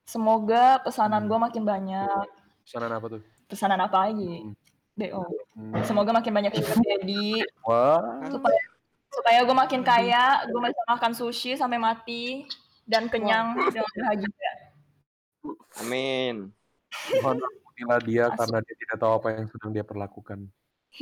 [0.06, 1.28] Semoga pesanan Hmm.
[1.28, 2.26] gue makin banyak.
[2.62, 3.22] Pesanan apa tuh?
[3.44, 4.46] Pesanan apa lagi?
[4.46, 4.54] Hmm.
[4.94, 5.26] BO.
[5.52, 5.82] Hmm.
[5.82, 7.42] Semoga makin banyak sugar daddy.
[7.66, 8.60] Wah, supaya
[9.10, 12.46] supaya gue makin kaya, gue bisa makan sushi sampai mati
[12.88, 14.52] dan kenyang dengan bahagia.
[15.78, 16.50] Amin.
[16.88, 18.36] Tuhan ampunilah dia Asik.
[18.40, 20.38] karena dia tidak tahu apa yang sedang dia perlakukan.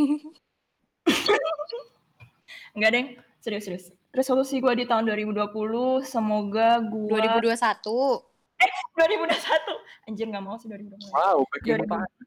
[2.77, 3.07] Enggak deng,
[3.41, 3.87] serius serius.
[4.13, 5.49] Resolusi gue di tahun 2020
[6.03, 7.55] semoga gue 2021.
[8.97, 11.13] 2021 anjir nggak mau sih 2021.
[11.13, 11.85] Wow, backing 2000.
[11.85, 12.23] mutasi.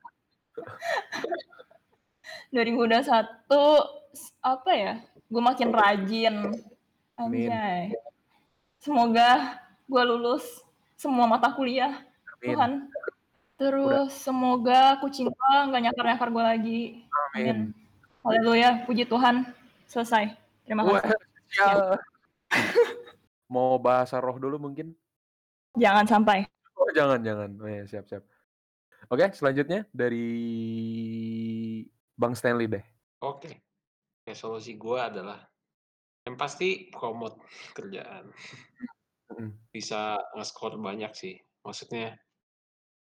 [2.50, 3.06] 2021
[4.14, 4.94] s- apa ya?
[5.28, 6.36] Gue makin rajin.
[7.20, 7.50] Amin.
[8.80, 9.60] Semoga
[9.92, 10.64] gue lulus
[10.96, 12.00] semua mata kuliah.
[12.40, 12.48] Amin.
[12.56, 12.72] Tuhan.
[13.60, 16.82] Terus semoga kucing gue nggak nyakar-nyakar gue lagi.
[17.36, 17.76] Amin.
[18.24, 19.52] Haleluya, puji Tuhan.
[19.84, 20.32] Selesai.
[20.64, 21.20] Terima Wah, kasih.
[21.52, 21.80] sial.
[23.54, 24.96] Mau bahasa roh dulu mungkin?
[25.76, 26.48] Jangan sampai.
[26.78, 27.50] Oh, jangan, jangan.
[27.60, 28.24] Oh, ya, siap, siap.
[29.10, 30.30] Oke, selanjutnya dari
[32.14, 32.86] Bang Stanley deh.
[33.26, 33.60] Oke.
[34.24, 35.42] Resolusi gue adalah
[36.30, 37.42] yang pasti promote
[37.74, 38.30] kerjaan.
[39.74, 41.34] Bisa nge-score banyak sih.
[41.66, 42.14] Maksudnya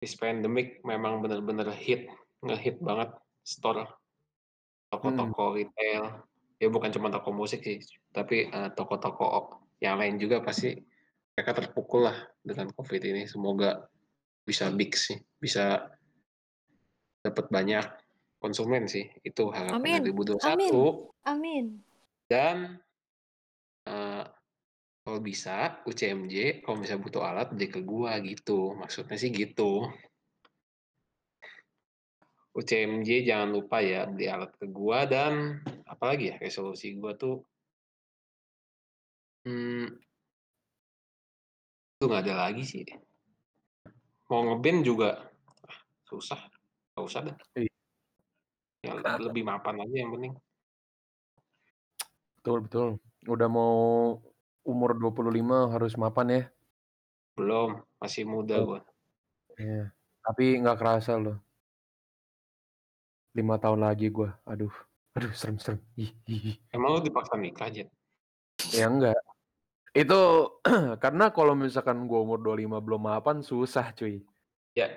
[0.02, 2.10] this pandemic memang benar-benar hit,
[2.42, 3.14] nge-hit banget
[3.46, 3.86] store
[4.90, 6.26] toko-toko retail.
[6.58, 7.78] Ya bukan cuma toko musik sih,
[8.10, 10.74] tapi eh, toko-toko yang lain juga pasti
[11.34, 13.22] mereka terpukul lah dengan COVID ini.
[13.30, 13.86] Semoga
[14.42, 15.90] bisa big sih, bisa
[17.22, 17.86] dapat banyak
[18.42, 19.06] konsumen sih.
[19.22, 20.14] Itu harapan Amin.
[20.14, 20.42] 2021.
[20.42, 20.72] Amin.
[21.26, 21.64] Amin.
[22.26, 22.82] Dan
[23.88, 24.24] eh,
[25.02, 28.78] kalau bisa UCMJ kalau bisa butuh alat beli ke gua gitu.
[28.78, 29.90] Maksudnya sih gitu.
[32.54, 37.42] UCMJ jangan lupa ya beli alat ke gua dan apalagi ya resolusi gua tuh
[39.48, 39.86] hmm,
[42.02, 42.86] itu nggak ada lagi sih.
[44.30, 45.22] Mau ngeband juga
[45.66, 46.40] ah, susah.
[46.94, 47.36] Nggak usah dah.
[47.58, 47.72] Iya.
[48.82, 50.34] Yang lebih mapan aja yang penting.
[52.38, 52.90] Betul betul.
[53.26, 53.74] Udah mau
[54.66, 56.42] umur 25 harus mapan ya.
[57.38, 58.66] Belum, masih muda Oh.
[58.76, 58.80] gua.
[59.58, 59.94] Iya.
[60.22, 61.38] Tapi nggak kerasa loh.
[63.34, 64.36] 5 tahun lagi gua.
[64.44, 64.72] Aduh.
[65.12, 65.76] Aduh serem-serem.
[66.72, 67.92] Emang lu dipaksa nikah, Jet?
[68.72, 69.18] Ya enggak.
[69.92, 70.48] Itu
[71.04, 74.24] karena kalau misalkan gua umur 25 belum mapan susah cuy.
[74.72, 74.88] Ya,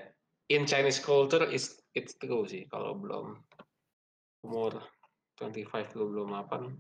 [0.48, 3.44] in Chinese culture is it's true sih kalau belum
[4.48, 4.80] umur
[5.36, 6.80] 25 lu belum mapan.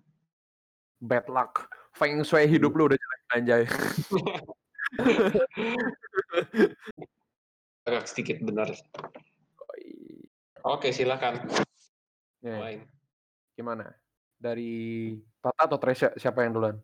[1.01, 1.67] Bad luck.
[1.95, 3.63] Feng shui hidup lu udah jelek anjay.
[7.87, 8.71] Agak sedikit benar.
[10.65, 11.39] Oke, silakan.
[12.41, 12.81] Mulai.
[13.55, 13.95] gimana?
[14.35, 16.75] Dari Tata atau Tresya siapa yang duluan?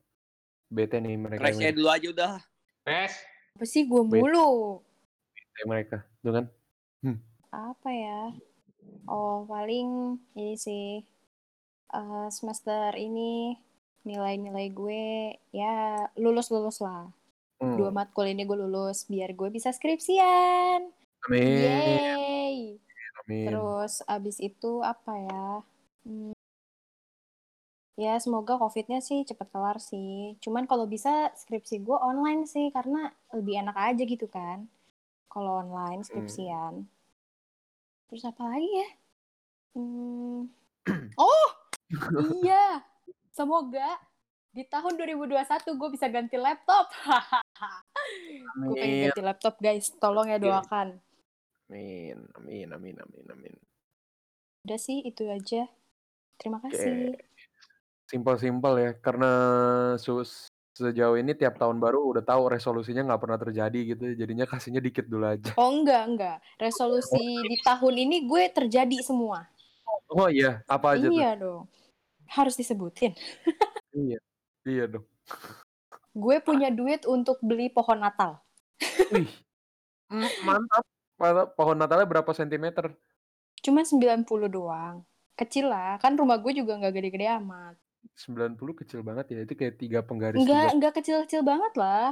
[0.72, 1.52] BT nih mereka.
[1.52, 2.34] Yang dulu aja udah.
[2.88, 3.14] Nes,
[3.60, 4.80] Apa sih gue mulu?
[5.60, 6.08] yang mereka.
[6.24, 6.46] Tuh kan?
[7.52, 8.32] Apa ya?
[9.06, 11.04] Oh, paling ini sih
[11.92, 13.60] eh, semester ini
[14.02, 17.10] nilai-nilai gue ya lulus-lulus lah.
[17.62, 17.78] Hmm.
[17.78, 20.90] Dua matkul ini gue lulus biar gue bisa skripsian.
[21.30, 21.62] Amin.
[21.62, 22.58] Yeay.
[23.22, 23.46] Amin.
[23.46, 25.50] Terus abis itu apa ya?
[26.02, 26.34] Hmm,
[28.02, 30.34] ya semoga covidnya sih cepet kelar sih.
[30.42, 34.66] Cuman kalau bisa skripsi gue online sih karena lebih enak aja gitu kan.
[35.30, 36.90] Kalau online skripsian.
[38.10, 38.90] Terus apa lagi ya?
[39.78, 40.52] Hmm,
[41.22, 41.48] oh
[42.44, 42.84] iya,
[43.32, 43.98] semoga
[44.52, 46.92] di tahun 2021 gue bisa ganti laptop.
[48.68, 50.44] gue pengen ganti laptop guys, tolong ya Iya.
[50.44, 51.00] doakan.
[51.72, 52.18] Amin.
[52.36, 52.68] Amin.
[52.76, 52.96] Amin.
[53.00, 53.26] Amin.
[53.32, 53.56] Amin.
[54.68, 55.72] Udah sih itu aja.
[56.36, 57.16] Terima kasih.
[58.12, 58.92] Simpel-simpel ya.
[59.00, 59.32] Karena
[59.96, 64.04] sus sejauh ini tiap tahun baru udah tahu resolusinya nggak pernah terjadi gitu.
[64.20, 65.56] Jadinya kasihnya dikit dulu aja.
[65.56, 66.38] Oh enggak, enggak.
[66.60, 69.48] Resolusi di tahun ini gue terjadi semua.
[70.12, 71.16] Oh iya, apa aja tuh?
[71.16, 71.64] Iya dong.
[72.32, 73.12] Harus disebutin.
[73.92, 74.20] Iya.
[74.64, 75.06] Iya dong.
[76.16, 78.40] Gue punya duit untuk beli pohon Natal.
[79.12, 79.28] Wih.
[80.12, 80.84] Mm, mantap.
[81.16, 81.48] Mantap.
[81.56, 82.92] Pohon Natalnya berapa sentimeter?
[83.64, 85.04] Cuma 90 doang.
[85.36, 85.98] Kecil lah.
[86.00, 87.76] Kan rumah gue juga nggak gede-gede amat.
[88.18, 89.40] 90 kecil banget ya.
[89.46, 92.12] Itu kayak tiga penggaris Enggak, enggak kecil-kecil banget lah.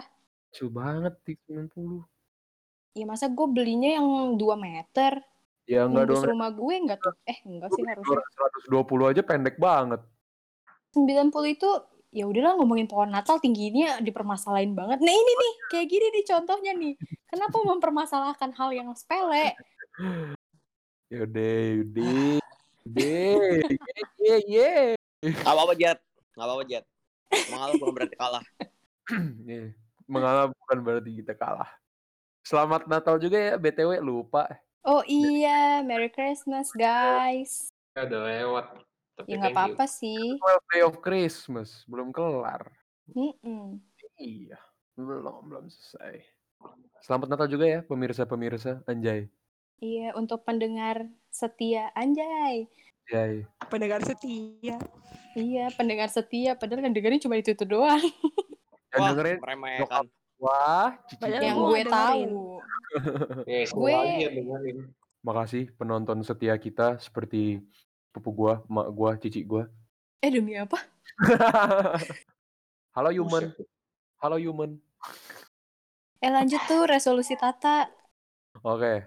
[0.49, 2.05] Kecil banget di 90.
[2.97, 5.21] Ya masa gue belinya yang 2 meter.
[5.69, 6.25] Ya enggak dong.
[6.33, 7.13] rumah gue enggak tuh.
[7.29, 8.25] Eh, enggak sih harusnya.
[8.65, 10.01] 120 aja pendek banget.
[10.97, 11.69] 90 itu
[12.09, 14.97] ya udahlah ngomongin pohon Natal tingginya dipermasalahin banget.
[14.97, 16.93] Nah ini nih, kayak gini nih contohnya nih.
[17.29, 19.53] Kenapa mempermasalahkan hal yang sepele?
[21.13, 22.37] Yaudah, yaudah.
[22.85, 23.65] Yaudah.
[24.21, 24.73] Ye, ye,
[25.25, 25.97] Gak apa-apa Jet.
[26.37, 26.85] Gak apa-apa Jet.
[27.49, 28.45] Mengalah bukan berarti kalah.
[29.41, 29.73] Nih,
[30.13, 31.69] mengalah bukan berarti kita kalah.
[32.45, 34.45] Selamat Natal juga ya, BTW lupa.
[34.87, 37.67] Oh iya, Merry Christmas guys.
[37.97, 38.65] ya udah lewat.
[39.19, 40.39] Tapi Ya nggak apa-apa sih.
[40.39, 42.63] 12 Day of Christmas, belum kelar.
[43.11, 43.83] Mm-mm.
[44.15, 44.55] Iya,
[44.95, 46.23] belum, belum selesai.
[47.03, 49.27] Selamat Natal juga ya, pemirsa-pemirsa, anjay.
[49.83, 52.67] Iya, untuk pendengar setia anjay.
[53.07, 53.43] Anjay.
[53.67, 54.79] Pendengar setia.
[55.35, 56.55] Iya, pendengar setia.
[56.55, 57.99] Padahal kan dengerin cuma itu, itu doang.
[58.95, 60.05] Yang Wah, dengerin, meremehkan.
[60.39, 62.23] Wah, cici Padahal yang gue tahu.
[63.45, 64.77] Ya, semua Gue- dengerin.
[65.19, 67.59] Makasih penonton setia kita seperti
[68.09, 69.67] pupu gua, emak gua, cici gua.
[70.19, 70.79] Eh demi apa?
[72.95, 73.51] Halo human,
[74.17, 74.79] halo human.
[76.17, 77.87] Eh lanjut tuh resolusi Tata.
[78.59, 79.03] Oke.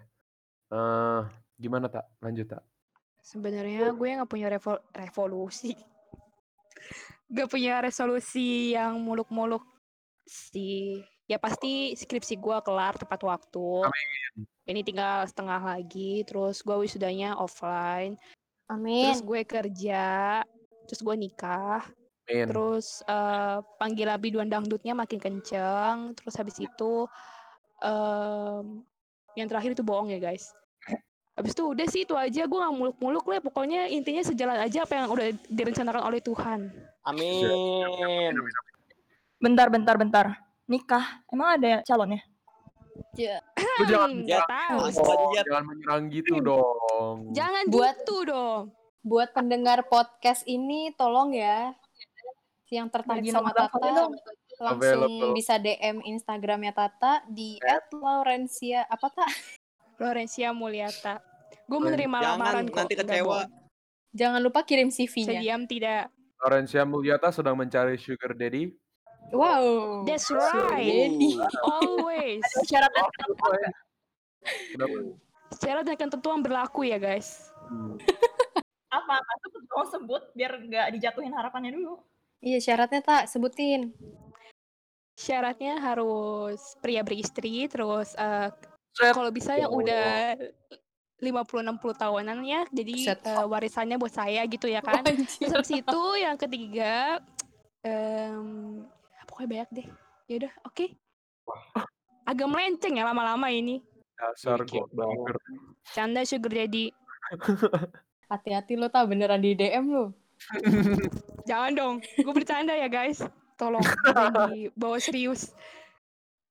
[0.69, 1.21] eh
[1.57, 2.09] gimana tak?
[2.21, 2.63] Lanjut tak?
[3.19, 5.73] Sebenarnya gue nggak punya revo- revolusi.
[7.33, 9.65] Gak punya resolusi yang muluk-muluk
[10.29, 11.01] sih.
[11.31, 13.87] Ya pasti skripsi gue kelar tepat waktu.
[14.67, 16.27] Ini tinggal setengah lagi.
[16.27, 18.19] Terus gue wisudanya offline.
[18.71, 19.11] Amin.
[19.11, 20.07] Terus gue kerja.
[20.91, 21.87] Terus gue nikah.
[22.27, 22.47] Amin.
[22.51, 26.15] Terus eh, panggilan biduan dangdutnya makin kenceng.
[26.19, 27.07] Terus habis itu
[27.83, 28.83] em,
[29.39, 30.53] yang terakhir itu bohong ya guys.
[31.33, 33.41] Habis itu udah sih itu aja gue nggak muluk-muluk lah.
[33.41, 36.69] Pokoknya intinya sejalan aja apa yang udah direncanakan oleh Tuhan.
[37.09, 38.37] Amin.
[39.41, 40.27] Bentar, bentar, bentar.
[40.73, 42.25] Nikah, emang ada calonnya?
[43.13, 44.79] Lu jangan, Hmm, nggak tahu.
[44.89, 45.03] Aja
[45.35, 45.45] Jet.
[45.45, 47.19] jangan menyerang gitu dong.
[47.31, 48.63] Jangan Buat- gitu dong.
[49.03, 51.77] Buat pendengar podcast ini tolong ya.
[52.71, 54.17] Yang tertarik Bagi sama Tata dong.
[54.55, 55.35] langsung Available.
[55.35, 57.61] bisa DM Instagramnya Tata di
[57.93, 59.29] @laurencia apa tak?
[59.95, 61.21] Florencia Mulyata.
[61.67, 62.77] Gue menerima Jangan lamaran kok.
[62.79, 63.45] nanti kecewa.
[64.13, 65.37] Jangan lupa kirim CV-nya.
[65.37, 66.09] diam tidak.
[66.39, 68.73] Lorencia Mulyata sedang mencari sugar daddy.
[69.31, 70.03] Wow.
[70.05, 71.15] That's right.
[71.63, 72.43] Always.
[72.67, 73.07] Syaratnya
[74.75, 74.99] Kenapa?
[75.57, 77.53] Syarat dan ketentuan berlaku ya guys.
[77.71, 77.97] Hmm.
[78.93, 79.15] Apa?
[79.23, 82.01] Apa tuh tolong sebut biar nggak dijatuhin harapannya dulu.
[82.43, 83.95] Iya syaratnya tak sebutin.
[85.15, 88.51] Syaratnya harus pria beristri, terus eh,
[88.93, 89.15] Set.
[89.15, 90.35] kalau bisa yang udah
[91.23, 93.21] 50-60 tahunan ya, jadi Set.
[93.23, 95.05] eh, warisannya buat saya gitu ya kan.
[95.39, 97.23] Terus habis itu yang ketiga,
[97.87, 98.83] em,
[99.33, 99.87] pokoknya banyak deh.
[100.29, 100.87] Ya udah, oke.
[102.29, 103.81] Agak melenceng ya lama-lama ini.
[104.13, 104.85] Dasar gue.
[105.97, 106.93] Canda sugar jadi.
[108.31, 110.13] Hati-hati lo tak beneran di DM lo.
[111.49, 113.25] Jangan dong, gue bercanda ya guys.
[113.57, 115.55] Tolong, jangan dibawa serius.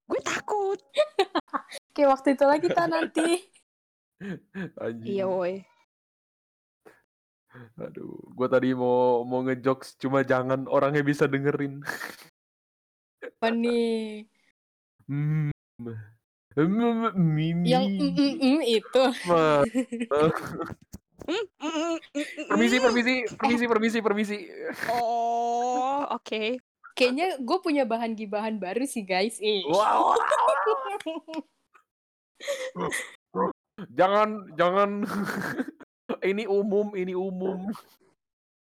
[0.08, 0.80] Gue takut.
[1.96, 3.30] Kayak waktu itu lagi tak nanti.
[4.80, 5.12] Anjing.
[5.12, 5.66] Iya woi.
[7.84, 11.84] Aduh, gue tadi mau mau ngejokes cuma jangan orangnya bisa dengerin.
[13.22, 14.26] Apa nih?
[15.06, 15.54] Hmm.
[16.52, 17.72] Hmm, Mimi.
[17.72, 19.04] Yang mm, mm, mm, itu.
[22.50, 24.38] Permisi, permisi, permisi, permisi, permisi.
[24.92, 26.60] Oh, oke.
[26.92, 29.40] Kayaknya gue punya bahan gibahan baru sih guys.
[29.40, 29.64] Ih.
[29.70, 30.18] Wow.
[33.98, 34.90] Jangan, jangan.
[36.22, 37.74] ini umum, ini umum.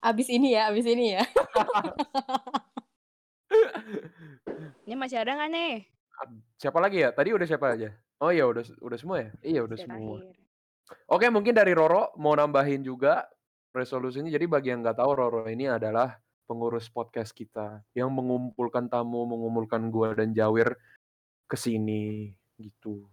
[0.02, 1.22] Abis ini ya, abis ini ya.
[4.86, 5.72] Ini masih ada nggak nih?
[6.56, 7.10] Siapa lagi ya?
[7.12, 7.90] Tadi udah siapa aja?
[8.18, 9.30] Oh iya, udah udah semua ya?
[9.42, 10.16] Iya, udah Udah semua.
[10.18, 10.36] terakhir.
[11.10, 13.26] Oke, mungkin dari Roro mau nambahin juga
[13.70, 14.30] resolusinya.
[14.30, 16.16] Jadi bagi yang nggak tahu, Roro ini adalah
[16.46, 20.72] pengurus podcast kita yang mengumpulkan tamu, mengumpulkan gua dan Jawir
[21.44, 23.04] ke sini gitu.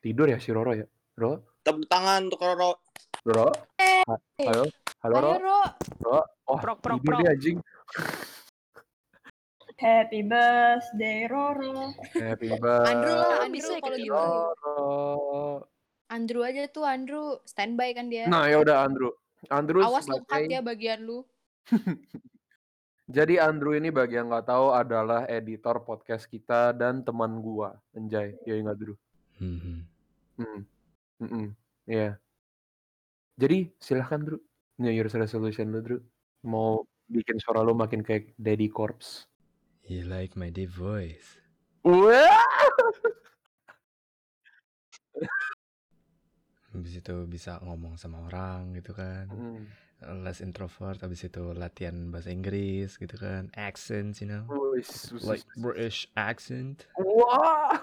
[0.00, 0.84] Tidur ya si Roro ya?
[1.14, 1.56] Roro?
[1.62, 2.80] Tepuk tangan untuk Roro.
[3.22, 3.48] Roro?
[3.80, 4.64] Ha- Halo?
[5.00, 5.30] Halo, Roro?
[5.38, 5.60] Ro.
[6.00, 6.22] Roro?
[6.44, 7.20] Oh, Prok, prok, tidur prok.
[7.22, 7.56] dia anjing.
[9.80, 11.96] Happy birthday Roro.
[12.12, 12.92] Happy birthday.
[12.92, 14.12] Andrew lah, Andrew bisa kalau gitu.
[14.12, 14.84] Roro.
[16.12, 18.28] Andrew aja tuh Andrew standby kan dia.
[18.28, 19.16] Nah, ya udah Andrew.
[19.48, 21.24] Andrew Awas sebagai ya bagian lu.
[23.16, 28.36] Jadi Andrew ini bagi yang nggak tahu adalah editor podcast kita dan teman gua, Anjay.
[28.44, 29.00] Ya ingat Drew.
[29.40, 29.88] Mhm.
[30.36, 30.60] Hmm.
[31.24, 31.46] Mm-mm.
[31.88, 32.20] Iya.
[33.40, 34.40] Jadi silahkan Drew.
[34.76, 36.00] New Year's resolution lu Drew.
[36.44, 39.29] Mau bikin suara lu makin kayak Daddy Corpse.
[39.89, 41.37] You like my deep voice.
[41.85, 42.41] Wah!
[46.73, 49.29] Habis itu bisa ngomong sama orang gitu kan.
[49.31, 49.63] Hmm.
[50.25, 53.47] Less introvert, habis itu latihan bahasa Inggris gitu kan.
[53.55, 54.43] Accents, you know.
[54.51, 56.83] Wih, sus- Like sus- British accent.
[56.99, 57.79] Wah!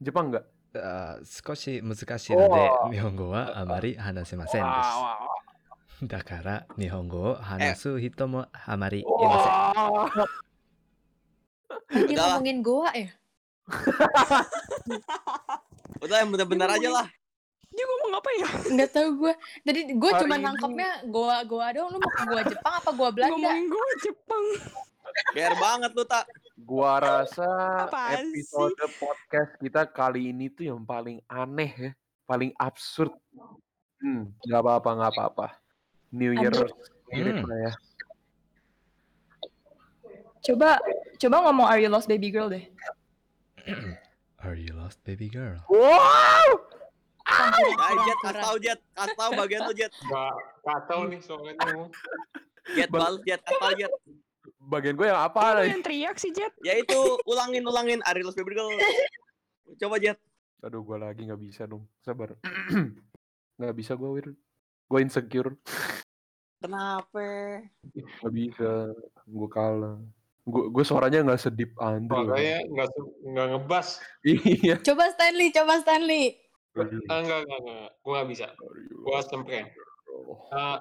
[0.00, 0.46] Jepang nggak?
[0.78, 2.46] あー少し難しいので
[2.84, 5.16] おー日本語はあまり話せませんで Wah, wah,
[5.98, 6.06] す。
[6.06, 9.72] だから日本語を話す人もあまりい wah.
[9.74, 10.24] ません。
[11.91, 13.09] Lagi ngomongin Goa ya?
[16.03, 17.07] Udah yang bener-bener aja lah.
[17.73, 18.47] Dia ngomong apa ya?
[18.69, 19.33] Nggak tahu gue.
[19.65, 21.89] Tadi gue Hari cuma nangkepnya Goa Goa doang.
[21.89, 23.33] Lu mau ke Goa Jepang apa Goa Belanda?
[23.33, 24.43] Ngomongin gue Jepang.
[25.33, 26.25] Biar banget lu tak.
[26.63, 27.43] Gua rasa
[27.89, 31.91] Apaan episode podcast kita kali ini tuh yang paling aneh ya,
[32.23, 33.11] paling absurd.
[33.99, 35.47] Hmm, nggak apa-apa, nggak apa-apa.
[36.13, 36.53] New Year
[37.13, 37.45] Hmm.
[37.45, 37.71] lah ya.
[40.43, 40.75] Coba
[41.17, 42.67] coba ngomong Are You Lost Baby Girl deh.
[44.43, 45.55] Are you lost baby girl?
[45.71, 46.47] Wow!
[47.23, 48.79] Nah, Jet, kasih tau Jet.
[48.91, 49.87] Kasih tau bagian lu Jet.
[50.03, 50.35] Gak
[50.67, 51.55] kacau nih soalnya.
[52.75, 53.93] Jet bal, Jet, kasih tau Jet.
[54.67, 55.71] Bagian gue yang Lu apa nih?
[55.71, 56.51] yang teriak sih Jet.
[56.59, 58.03] Ya itu, ulangin, ulangin.
[58.03, 58.67] Are You Lost Baby Girl.
[59.79, 60.19] Coba Jet.
[60.59, 61.87] Aduh, gue lagi nggak bisa dong.
[62.03, 62.35] Sabar.
[63.63, 64.27] Nggak bisa gue, Wir.
[64.91, 65.55] Gue insecure.
[66.59, 67.23] Kenapa?
[67.95, 68.91] Nggak bisa.
[69.23, 70.03] Gue kalah.
[70.43, 72.27] Gue gue suaranya nggak sedip Andrew.
[72.27, 72.87] Makanya nggak
[73.31, 73.87] nggak ngebas.
[74.27, 74.75] Iya.
[74.87, 76.35] Coba Stanley, coba Stanley.
[77.07, 77.89] Ah, Enggak, enggak, enggak.
[78.03, 78.47] Gue nggak bisa.
[78.91, 79.65] Gue sempren.
[80.09, 80.49] Oh.
[80.51, 80.77] Uh,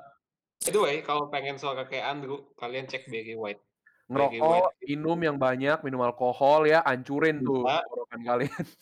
[0.66, 3.62] anyway, kalau pengen suara kayak Andrew, kalian cek Barry White.
[4.10, 8.64] Ngerokok, minum yang banyak, minum alkohol ya, ancurin tuh tenggorokan kalian.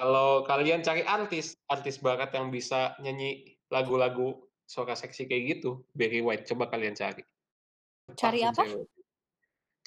[0.00, 6.24] Kalau kalian cari artis, artis barat yang bisa nyanyi lagu-lagu suara seksi kayak gitu, Barry
[6.24, 6.48] White.
[6.48, 7.20] Coba kalian cari.
[8.16, 8.64] Cari Pasti apa?
[8.64, 8.99] cewek.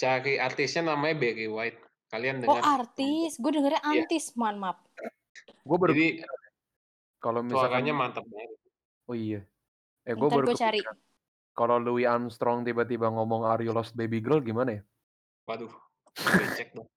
[0.03, 1.79] Cari artisnya namanya Barry White.
[2.11, 2.83] Kalian Oh dengar.
[2.83, 3.39] artis.
[3.39, 4.03] Gue dengernya Iya.
[4.03, 4.35] antis.
[4.35, 4.77] Mohon maaf.
[5.63, 6.07] Gue baru Jadi
[7.23, 8.59] kalau misalkan suaranya mantap banget.
[9.07, 9.47] Oh iya.
[10.03, 10.83] Eh gue baru gue cari.
[11.55, 14.81] Kalau Louis Armstrong tiba-tiba ngomong Are you lost baby girl gimana ya?
[15.47, 15.71] Waduh.
[16.19, 16.91] Becek dong.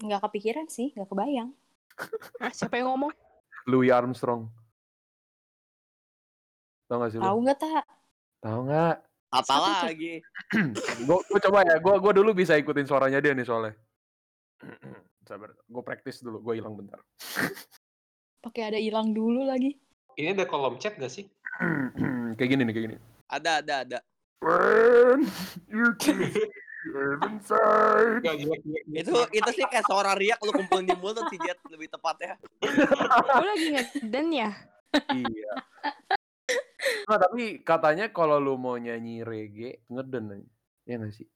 [0.00, 0.96] Nggak kepikiran sih.
[0.96, 1.50] Nggak kebayang.
[2.40, 3.12] Ah, siapa yang ngomong?
[3.68, 4.48] Louis Armstrong.
[6.88, 7.24] Tahu gak sih lu?
[7.24, 7.84] Tahu nggak tak?
[8.42, 8.96] Tahu nggak?
[9.32, 10.20] Apalagi.
[11.08, 13.72] Gue coba ya, gue gua dulu bisa ikutin suaranya dia nih soalnya.
[15.28, 15.56] sabar.
[15.64, 17.00] Gue praktis dulu, gue hilang bentar.
[18.44, 19.72] Pakai ada hilang dulu lagi.
[20.20, 21.24] Ini ada kolom chat gak sih?
[22.36, 22.96] kayak gini nih, kayak gini.
[23.32, 23.98] Ada, ada, ada.
[24.44, 25.24] When
[25.72, 25.94] you
[27.22, 28.20] inside.
[28.26, 28.34] Gak.
[28.90, 32.36] Itu itu sih kayak suara riak lu kumpulin di mulut sih Jet lebih tepatnya.
[32.60, 34.50] Gue lagi ngeden ya.
[35.14, 35.52] iya.
[37.08, 40.48] Nah, tapi katanya kalau lu mau nyanyi reggae, ngeden aja.
[40.86, 41.28] Ya nggak sih?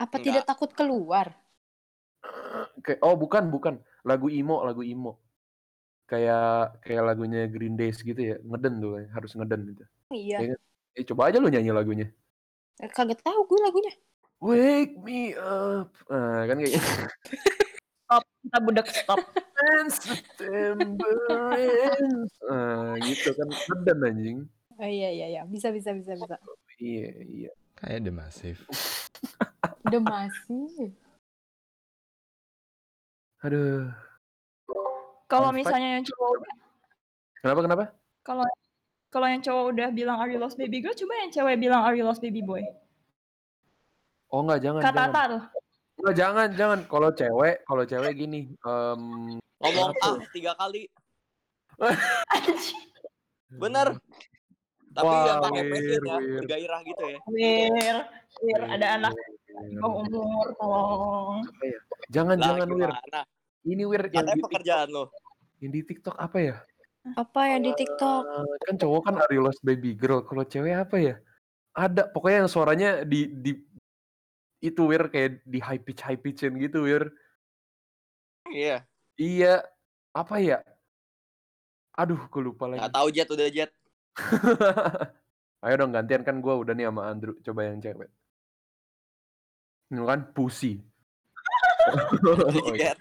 [0.00, 0.24] Apa Enggak.
[0.26, 1.32] tidak takut keluar?
[2.82, 3.74] Kayak oh bukan, bukan.
[4.02, 5.20] Lagu emo, lagu emo.
[6.06, 8.36] Kayak kayak lagunya Green Days gitu ya.
[8.42, 9.84] Ngeden tuh, harus ngeden gitu.
[10.12, 10.38] Iya.
[10.52, 10.56] Iya.
[10.92, 12.08] Eh coba aja lu nyanyi lagunya.
[12.80, 13.92] Eh, Kaget tahu gue lagunya.
[14.42, 15.94] Wake me up.
[16.10, 16.74] Nah, kan kayak
[18.12, 19.18] Stop, kita budak stop.
[19.88, 21.16] September
[21.56, 22.32] ends.
[22.44, 24.38] Nah, gitu kan ngeden anjing.
[24.76, 26.36] Oh iya iya iya, bisa bisa bisa bisa.
[26.76, 27.52] Iya, iya.
[27.80, 28.60] Kayak The Massive.
[29.88, 30.92] Udah masih.
[33.48, 33.88] Aduh.
[35.32, 36.44] Kalau misalnya yang cowok
[37.40, 37.84] Kenapa kenapa?
[38.20, 38.44] kalau
[39.08, 41.96] kalau yang cowok udah bilang are you lost baby girl, coba yang cewek bilang are
[41.96, 42.60] you lost baby boy.
[44.28, 45.28] Oh enggak, jangan, Kata jangan.
[45.32, 45.61] Tuh.
[46.00, 46.80] Enggak, jangan, jangan.
[46.88, 49.02] Kalau cewek, kalau cewek gini, em,
[49.62, 50.90] Ngomong ah tiga kali.
[53.62, 53.88] Bener.
[54.92, 57.18] Tapi Wah, yang pakai passion ya, bergairah gitu ya.
[57.32, 57.96] Wir,
[58.44, 59.32] wir ada anak Wir.
[59.64, 61.36] di bawah umur, tolong.
[61.48, 61.78] Apa ya?
[62.12, 62.90] Jangan, Lah jangan Wir.
[63.62, 65.04] Ini Wir yang Katanya di, pekerjaan lo.
[65.64, 66.56] yang di TikTok apa ya?
[67.16, 68.22] Apa yang di TikTok?
[68.26, 70.20] Eh, kan cowok kan Are You Lost Baby Girl.
[70.28, 71.14] Kalau cewek apa ya?
[71.72, 72.12] Ada.
[72.12, 73.56] Pokoknya yang suaranya di di
[74.62, 77.10] itu Wir kayak di high pitch high pitchin gitu Wir.
[78.46, 78.86] Iya.
[79.18, 79.66] Iya.
[80.14, 80.62] Apa ya?
[81.98, 82.80] Aduh, gue lupa lagi.
[82.80, 83.70] Gak tahu Jet udah Jet.
[85.66, 87.34] Ayo dong gantian kan gue udah nih sama Andrew.
[87.42, 88.08] Coba yang cewek.
[89.92, 90.80] Ini kan pussy.
[92.30, 92.94] oh, iya,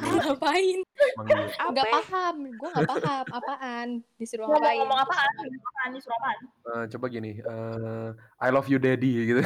[0.00, 0.80] ngapain?
[0.80, 1.44] emang iya.
[1.60, 1.72] Apa?
[1.76, 1.92] Gak ya?
[2.00, 3.88] paham, gue gak paham apaan.
[4.16, 4.78] Disuruh Ngomong, ngapain?
[4.80, 5.30] ngomong apaan?
[5.36, 5.88] Ngomong apaan?
[5.92, 6.38] Disuruh apaan?
[6.64, 7.32] Eh, coba gini.
[7.44, 8.08] eh,
[8.40, 9.42] I love you daddy gitu.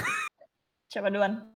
[0.90, 1.55] Siapa duluan?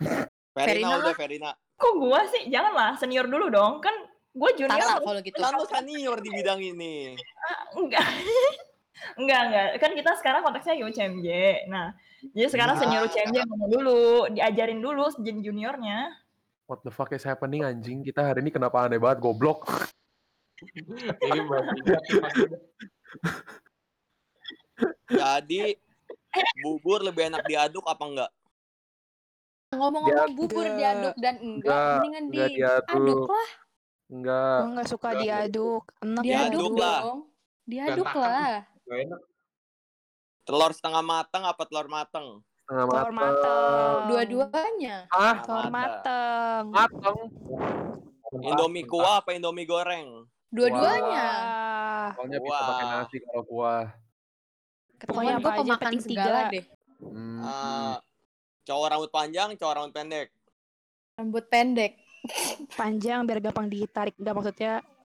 [0.00, 1.16] Verina Verina udah lah.
[1.16, 1.50] Verina.
[1.76, 2.48] Kok gua sih?
[2.48, 3.84] Janganlah, senior dulu dong.
[3.84, 3.92] Kan
[4.36, 4.76] gue junior.
[4.76, 5.36] Harus- kalau gitu.
[5.40, 7.16] Kan lu senior di bidang ini.
[7.76, 8.04] Enggak.
[9.20, 9.66] enggak, enggak.
[9.80, 11.28] Kan kita sekarang konteksnya UCMJ.
[11.68, 11.92] Nah,
[12.32, 12.82] jadi sekarang Nah.
[12.84, 16.12] senior UCMJ ngomong dulu, diajarin dulu jadi juniornya.
[16.66, 18.02] What the fuck is happening anjing?
[18.02, 19.68] Kita hari ini kenapa aneh banget goblok?
[21.22, 22.04] Bagus.
[25.06, 25.76] Jadi
[26.60, 28.30] bubur lebih enak diaduk apa enggak?
[29.68, 30.78] Ngomong-ngomong bubur Enggak.
[30.78, 33.26] diaduk dan enggak, Enggak, mendingan enggak diaduk diaduk.
[33.26, 33.50] lah.
[34.06, 34.56] Enggak.
[34.56, 35.82] Gue nggak suka diaduk.
[35.98, 36.98] Enak Diaduk Diaduk lah.
[37.02, 37.20] dong.
[37.66, 38.52] Diaduk lah.
[38.80, 39.20] Gak enak.
[40.46, 41.86] Telur setengah matang apa telur?
[42.56, 43.98] Setengah Telur mateng.
[44.06, 44.96] Dua-duanya.
[45.10, 46.62] Ah, Telur mateng.
[46.70, 47.16] mateng.
[48.38, 50.30] Indomie kuah apa Indomie goreng?
[50.48, 51.26] Dua-duanya.
[52.14, 53.84] Soalnya bisa pakai nasi kalau kuah.
[54.96, 56.54] Pokoknya Pokoknya apa gue aja segala tiga.
[56.54, 56.64] deh.
[56.96, 57.94] Hmm, Eh,
[58.66, 60.28] cowok rambut panjang, cowok rambut pendek.
[61.16, 61.92] Rambut pendek.
[62.74, 64.18] Panjang biar gampang ditarik.
[64.18, 64.74] Enggak maksudnya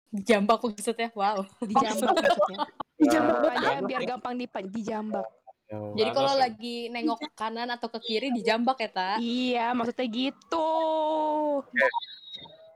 [0.09, 1.09] Jambak maksudnya.
[1.13, 1.45] Wow.
[1.61, 2.57] dijambak maksudnya.
[2.97, 5.27] Dijambak Panjang biar gampang dipa- dijambak.
[5.69, 5.93] Oh.
[5.93, 6.49] Jadi kalau ya.
[6.49, 9.09] lagi nengok ke kanan atau ke kiri dijambak ya, Ta?
[9.21, 10.69] Iya, maksudnya gitu.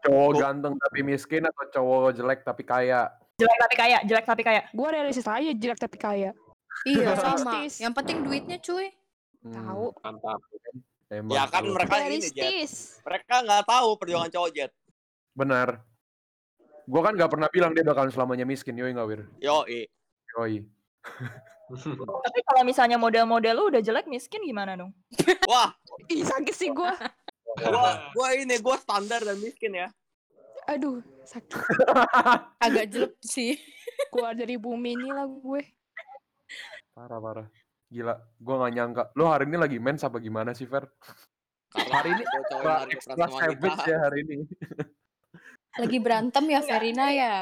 [0.06, 3.10] Cowok ganteng tapi miskin atau cowok jelek tapi kaya?
[3.42, 4.62] Jelek tapi kaya, jelek tapi kaya.
[4.70, 6.38] Gue realistis aja jelek tapi kaya.
[6.86, 7.66] Iya, sama.
[7.66, 8.94] Yang penting duitnya, cuy.
[9.44, 9.86] Hmm, Tahu.
[10.00, 10.40] Mantap.
[11.12, 11.76] emang Ya kan tuh.
[11.76, 12.34] mereka ini Jet.
[12.34, 12.74] Realistis.
[13.04, 14.72] Mereka nggak tahu perjuangan cowok Jet.
[15.36, 15.84] Benar.
[16.84, 19.22] Gua kan gak pernah bilang dia bakalan selamanya miskin, yoi nggak Wir?
[19.40, 19.64] Yo,
[20.36, 20.68] Yoi.
[22.28, 24.92] Tapi kalau misalnya model-model lu udah jelek miskin gimana dong?
[25.52, 25.72] Wah,
[26.12, 26.92] Ih, sakit sih gue.
[27.56, 29.88] gua, gua ini gua standar dan miskin ya.
[30.68, 31.56] Aduh, sakit.
[32.68, 33.56] Agak jelek sih.
[34.12, 35.64] Keluar dari bumi ini lah gue.
[36.94, 37.48] Parah, parah.
[37.94, 39.04] Gila, gua gak nyangka.
[39.14, 40.90] Lu hari ini lagi mens apa gimana sih, Fer?
[41.70, 42.24] Karena Hari ini
[42.90, 44.38] extra savage ya hari ini.
[45.78, 47.34] Lagi berantem ya, Verina ya?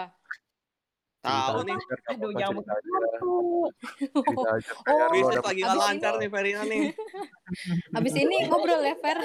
[1.24, 1.80] Tahu nih.
[2.12, 2.82] Aduh, jangan Fer.
[3.24, 6.92] Oh, Bisnis lagi Abis lancar nih Verina nih.
[7.98, 9.20] Abis ini ngobrol ya, Fer?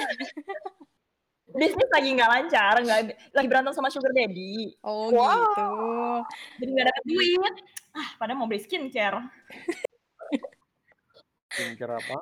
[1.58, 2.98] Bisnis lagi nggak lancar, nggak
[3.34, 4.78] lagi berantem sama sugar daddy.
[4.86, 5.26] Oh, Wow.
[5.26, 5.66] gitu.
[6.62, 7.54] Jadi nggak dapet duit.
[7.98, 9.26] Ah, padahal mau beli skincare.
[11.56, 12.16] Skincare apa?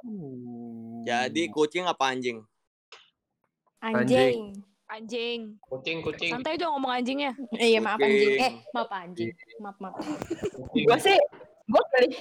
[1.03, 2.39] Jadi kucing apa anjing?
[3.83, 4.55] Anjing.
[4.87, 5.59] Anjing.
[5.59, 6.31] Kucing, kucing.
[6.31, 7.35] Santai dong ngomong anjingnya.
[7.59, 8.39] Eh, iya, maaf anjing.
[8.39, 9.31] Eh, maaf anjing.
[9.59, 9.99] Maaf, maaf.
[10.71, 11.19] Gue sih,
[11.67, 12.13] gue pilih,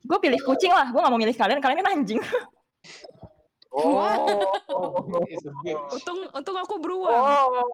[0.00, 0.88] gue pilih kucing lah.
[0.88, 2.20] Gue nggak mau milih kalian, kalian kan anjing.
[3.72, 4.16] Oh.
[5.96, 7.20] Untung untung aku beruang.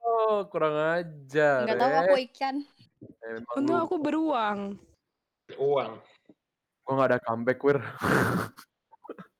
[0.06, 1.66] oh, kurang ajar.
[1.66, 2.00] Nggak tahu ya.
[2.02, 2.54] aku ikan.
[3.22, 4.58] Emang Untung aku beruang.
[5.58, 5.92] Uang.
[6.86, 7.78] gua nggak ada comeback, Wir.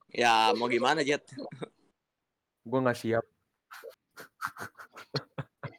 [0.09, 1.25] Ya, mau gimana, Jet?
[2.65, 3.25] Gua nggak siap.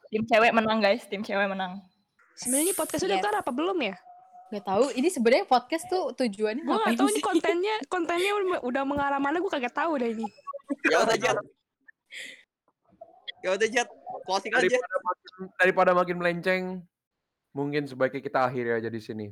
[0.09, 1.81] Tim cewek menang guys, tim cewek menang.
[2.33, 3.23] Sebenarnya ini podcast udah Yes.
[3.23, 3.95] kelar apa belum ya?
[4.49, 4.85] Gak tahu.
[4.95, 7.13] Ini sebenarnya podcast tuh tujuannya Gue gak tahu sih?
[7.13, 8.31] ini kontennya kontennya
[8.65, 10.25] udah- mengarah mana gue kagak tahu dah ini.
[10.89, 11.37] Ya udah, Jet.
[13.45, 13.89] Ya udah, Jet.
[14.25, 14.65] Closing aja.
[14.65, 16.63] Daripada makin, daripada makin melenceng,
[17.53, 19.27] mungkin sebaiknya kita akhiri aja di sini.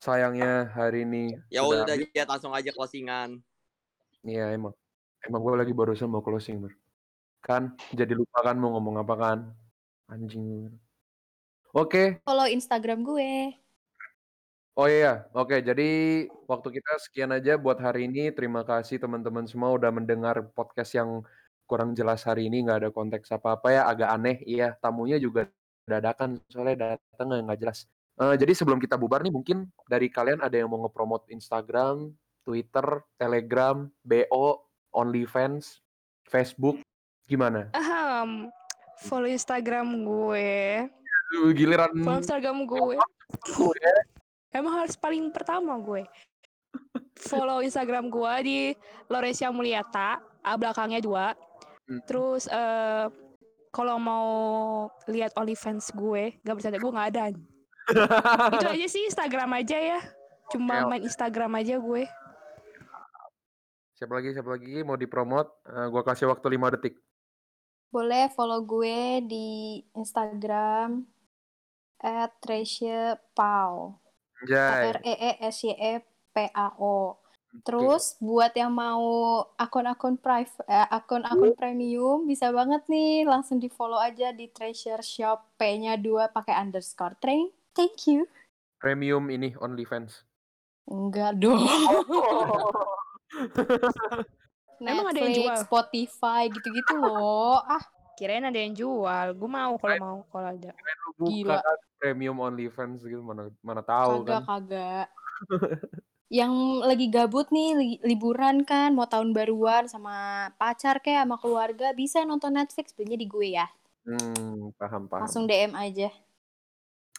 [0.00, 1.84] Sayangnya hari ini Ya udah.
[1.84, 2.24] Jet.
[2.24, 3.44] Langsung aja closingan.
[4.24, 4.72] Iya emang.
[5.24, 6.72] Emang gue lagi barusan mau closing, Ber.
[7.44, 9.38] Kan jadi lupa kan mau ngomong apa kan.
[10.08, 10.72] Anjing.
[11.74, 13.56] Oke, Follow Instagram gue.
[14.74, 15.54] Oh iya, oke.
[15.62, 18.34] Jadi waktu kita sekian aja buat hari ini.
[18.34, 21.22] Terima kasih teman-teman semua udah mendengar podcast yang
[21.70, 22.66] kurang jelas hari ini.
[22.66, 24.36] Nggak ada konteks apa-apa ya, agak aneh.
[24.42, 25.46] Iya, tamunya juga
[25.86, 27.86] dadakan soalnya datang nggak jelas.
[28.14, 32.10] Eh, jadi sebelum kita bubar nih, mungkin dari kalian ada yang mau ngepromot Instagram,
[32.44, 35.80] Twitter, Telegram, BO, OnlyFans,
[36.28, 36.78] Facebook,
[37.26, 37.72] gimana?
[37.72, 38.52] Ahem.
[39.02, 40.86] Follow Instagram gue.
[41.56, 43.00] Giliran Follow Instagram gue.
[43.58, 43.90] gue.
[44.54, 46.06] Emang harus paling pertama gue.
[47.18, 48.58] Follow Instagram gue di
[49.10, 51.34] Loresia Mulyata, A belakangnya dua.
[51.90, 52.00] Hmm.
[52.06, 53.06] Terus eh
[53.74, 54.28] kalau mau
[55.10, 57.24] lihat OnlyFans gue, gak bercanda gue nggak ada.
[58.54, 60.00] Itu aja sih Instagram aja ya.
[60.54, 62.06] Cuma main Instagram aja gue.
[63.94, 65.46] Siapa lagi, siapa lagi mau dipromot?
[65.70, 66.98] Eh, gua kasih waktu 5 detik.
[67.94, 71.06] Boleh follow gue di Instagram
[72.02, 72.34] at
[73.38, 74.02] Pau.
[74.42, 74.82] K Jai.
[74.92, 76.02] R E E S Y E
[76.34, 77.22] P A O.
[77.62, 84.02] Terus buat yang mau akun-akun private eh, akun-akun premium bisa banget nih langsung di follow
[84.02, 87.14] aja di Treasure Shop P-nya dua pakai underscore.
[87.22, 88.26] Thank, thank you.
[88.82, 90.26] Premium ini OnlyFans.
[90.90, 91.62] Enggak dong.
[94.84, 95.58] Emang ada yang Netflix, jual?
[95.66, 97.62] Spotify gitu-gitu loh.
[97.64, 97.82] Ah,
[98.14, 99.26] Kirain ada yang jual.
[99.34, 100.70] Gue mau kalau mau kalau ada.
[101.18, 101.58] Gila.
[101.62, 104.42] kan premium OnlyFans gitu mana mana tahu kagak kan.
[104.46, 105.06] kagak.
[106.38, 111.94] yang lagi gabut nih li- liburan kan mau tahun baruan sama pacar kayak sama keluarga
[111.94, 113.66] bisa nonton Netflix belinya di gue ya.
[114.04, 115.22] Hmm, paham paham.
[115.26, 116.10] Langsung DM aja.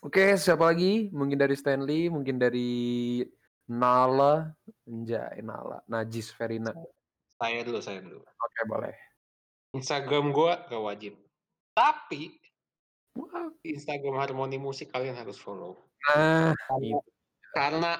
[0.03, 1.09] Oke, siapa lagi?
[1.09, 3.23] Mungkin dari Stanley, mungkin dari
[3.65, 4.53] Nala,
[4.85, 6.73] Anjay, Nala, Najis Verina.
[7.41, 8.21] Saya dulu, saya dulu.
[8.21, 8.93] Oke, boleh.
[9.73, 11.13] Instagram gua gak wajib.
[11.73, 12.37] Tapi.
[13.65, 15.89] Instagram Harmoni Musik kalian harus follow.
[16.05, 16.97] Nah, Karena,
[17.55, 17.91] karena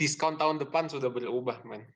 [0.00, 1.86] diskon tahun depan sudah berubah, men.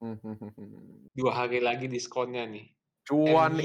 [1.18, 2.70] Dua hari lagi diskonnya nih.
[3.08, 3.56] cuan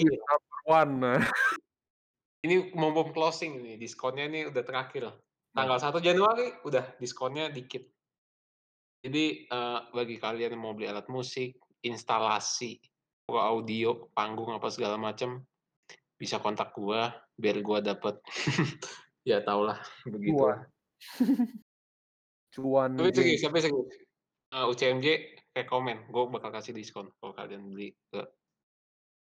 [0.65, 1.19] one.
[2.43, 5.15] Ini mau bom closing nih, diskonnya ini udah terakhir.
[5.55, 7.87] Tanggal 1 Januari udah diskonnya dikit.
[9.03, 12.79] Jadi eh, bagi kalian yang mau beli alat musik, instalasi,
[13.27, 15.43] audio, panggung apa segala macam,
[16.15, 18.15] bisa kontak gua biar gua dapet
[19.29, 20.39] ya tau lah begitu.
[20.39, 20.59] Cuan.
[22.55, 22.89] Cuan.
[22.95, 23.17] Tapi J.
[23.19, 23.91] serius, tapi serius.
[24.53, 25.07] Eh, UCMJ
[25.51, 28.21] rekomen, gue bakal kasih diskon kalau kalian beli ke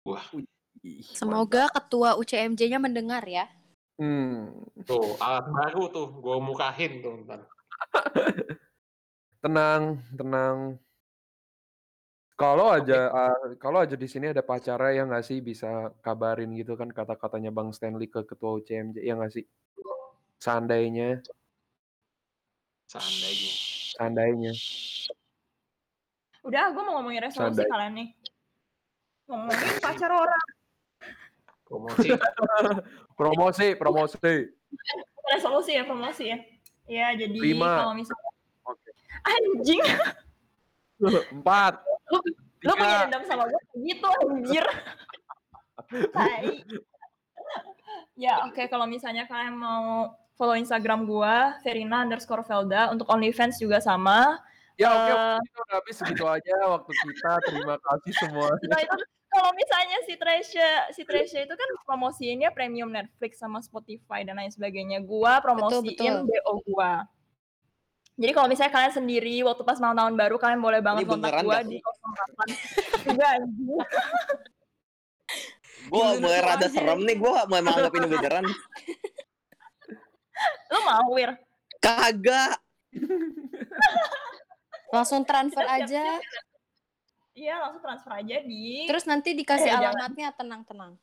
[0.06, 0.22] gua.
[0.32, 1.10] Mantap.
[1.10, 3.50] Semoga ketua UCMJ-nya mendengar ya.
[3.98, 4.62] Hmm.
[4.86, 7.42] Tuh, alat baru tuh, gue mukahin tuh ntar.
[9.38, 10.58] Tenang, tenang.
[12.38, 16.78] Kalau aja ah, kalau aja di sini ada pacarnya ya nggak sih bisa kabarin gitu
[16.78, 19.44] kan kata-katanya Bang Stanley ke ketua UCMJ ya nggak sih?
[20.38, 21.18] Seandainya,
[22.86, 23.50] Seandainya.
[23.98, 24.52] seandainya.
[26.46, 27.68] Udah, gue mau ngomongin resolusi Sadai.
[27.68, 28.08] kalian nih.
[29.28, 30.44] Ngomongin pacar orang.
[31.68, 32.08] Promosi.
[33.18, 34.36] Promosi, promosi.
[35.28, 36.38] Resolusi ya, promosi ya.
[36.88, 37.82] Ya, jadi Lima.
[37.84, 38.27] kalau misalnya...
[39.24, 39.82] Anjing,
[41.34, 41.82] Empat.
[42.10, 42.18] lu,
[42.64, 44.64] lu punya dendam sama gue gitu anjir.
[48.18, 52.90] Ya, oke kalau misalnya kalian mau follow Instagram gua, Verina underscore Velda.
[52.94, 54.38] Untuk OnlyFans juga sama.
[54.78, 57.30] Ya oke, Eh, itu udah habis segitu aja waktu kita.
[57.50, 58.48] Terima kasih semua.
[58.62, 58.96] Setelah itu
[59.28, 64.54] kalau misalnya si Tresya si Tresya itu kan promosiinnya premium Netflix sama Spotify dan lain
[64.54, 65.02] sebagainya.
[65.02, 66.30] Gua promosiin betul.
[66.30, 67.02] BO gua.
[68.18, 71.70] Jadi kalau misalnya kalian sendiri waktu pas malam tahun baru kalian boleh banget kontak gak
[71.70, 73.78] di 08 Enggak anjing.
[75.88, 76.68] Gue mulai rada aja.
[76.68, 78.44] serem nih, gue mau menganggap ini beneran.
[80.74, 81.38] Lu mau Wir?
[81.78, 82.58] Kagak.
[84.94, 86.04] Langsung transfer Kita aja.
[87.38, 90.98] Iya, langsung transfer aja di Terus nanti dikasih Eh, alamatnya tenang-tenang.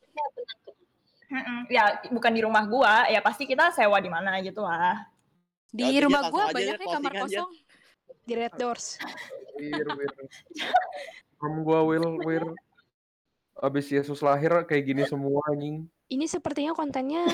[1.25, 1.65] Mm-mm.
[1.71, 5.14] ya bukan di rumah gua, ya pasti kita sewa di mana gitu lah.
[5.75, 7.41] Di Ya rumah Jet, gua langsung aja banyak deh, nih kamar closing aja.
[7.43, 7.51] kosong.
[8.25, 8.85] Di Red Doors.
[9.59, 10.13] Wir, wir.
[11.43, 12.45] Rom gua Will, wir.
[13.59, 15.87] Abis Yesus lahir kayak gini semua anjing.
[16.07, 17.27] Ini sepertinya kontennya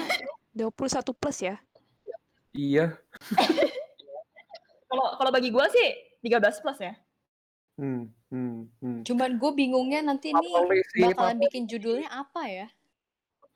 [0.57, 1.55] 21 plus ya.
[2.53, 2.97] Iya.
[4.91, 5.87] Kalau kalau bagi gua sih
[6.25, 6.93] 13 plus ya.
[7.79, 8.99] Hmm, hmm, hmm.
[9.07, 12.67] Cuman gue bingungnya nanti nih polisi, bakalan bikin judulnya apa ya?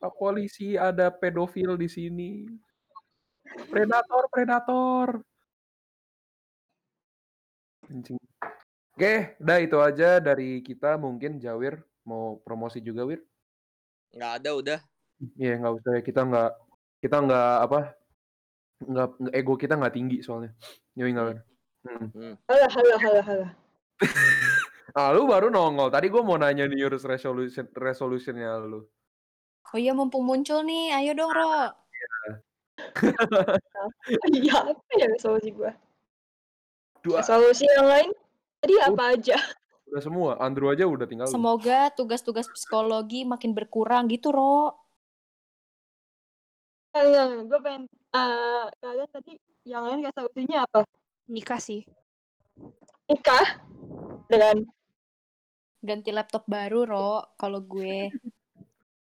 [0.02, 2.30] Pak polisi ada pedofil di sini.
[3.70, 5.08] Predator, predator.
[7.86, 8.18] Anjing.
[8.96, 10.96] Oke, udah itu aja dari kita.
[10.98, 11.78] Mungkin Jawir
[12.08, 13.20] mau promosi juga, Wir?
[14.16, 14.78] Nggak ada udah.
[15.36, 16.00] Iya, nggak usah ya.
[16.02, 16.50] Kita nggak,
[17.04, 17.78] kita nggak apa,
[18.84, 20.52] nggak ego kita nggak tinggi soalnya.
[20.96, 21.44] Yoi nggak?
[21.86, 22.34] Hmm.
[22.50, 23.46] Halo, halo, halo, halo.
[24.96, 25.92] Ah, lu baru nongol.
[25.92, 28.80] Tadi gue mau nanya New Year's resolution resolutionnya lu.
[29.68, 31.68] Oh iya mumpung muncul nih, ayo dong Ro.
[34.36, 35.72] Iya, apa ya resolusi gua?
[37.02, 38.10] Dua, Resolusi yang lain
[38.62, 39.38] tadi apa aja?
[39.86, 40.30] udah semua.
[40.42, 41.30] Andrew aja udah tinggal.
[41.30, 41.34] lu.
[41.38, 44.74] Semoga tugas-tugas psikologi makin berkurang gitu Ro.
[46.90, 50.82] Kalian, gue pengen eh, kalian tadi yang lain resolusinya apa?
[51.30, 51.86] Nikah sih.
[53.06, 53.62] Nikah
[54.26, 54.66] dengan
[55.86, 58.10] Ganti laptop baru Ro, kalau gue.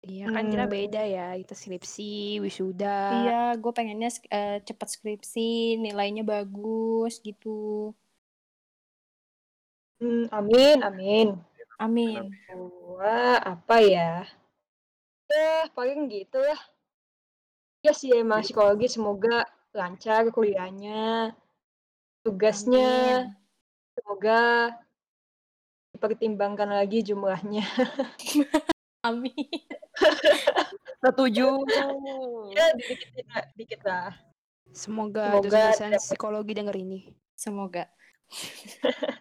[0.08, 0.76] Iya kan kita Hmm.
[0.76, 1.26] beda ya.
[1.36, 2.95] Kita skripsi, wisuda.
[3.12, 7.91] Iya, gue pengennya sk- eh, cepet skripsi, nilainya bagus gitu.
[9.99, 11.28] Hmm, amin, amin.
[11.78, 12.32] Amin.
[12.49, 14.26] Gua apa ya?
[15.28, 16.58] Ya, paling gitu lah.
[17.86, 19.45] Ya sih emang psikologi semoga
[19.76, 21.34] lancar kuliahnya.
[22.26, 22.89] Tugasnya
[23.26, 23.36] Amin.
[23.97, 24.41] semoga
[25.93, 27.66] dipertimbangkan lagi jumlahnya.
[29.06, 29.34] Amin.
[31.04, 31.48] Setuju.
[32.52, 34.10] Ya, dikit lah, dikit lah.
[34.74, 37.00] Semoga, Semoga dosen-dosen dapat- psikologi denger ini.
[37.34, 37.86] Semoga.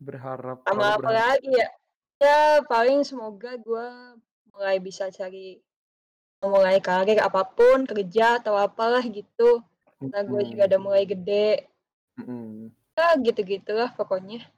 [0.00, 0.64] Berharap.
[0.66, 1.38] Sama apa berharap.
[1.38, 1.68] lagi ya?
[2.20, 4.12] Ya, paling semoga gua
[4.52, 5.56] mulai bisa cari
[6.40, 9.64] mulai karir apa pun, kerja atau apalah gitu.
[10.00, 11.68] Karena gue juga udah mulai gede.
[12.16, 12.72] Mm-mm.
[12.96, 14.48] Ya, gitu-gitulah pokoknya.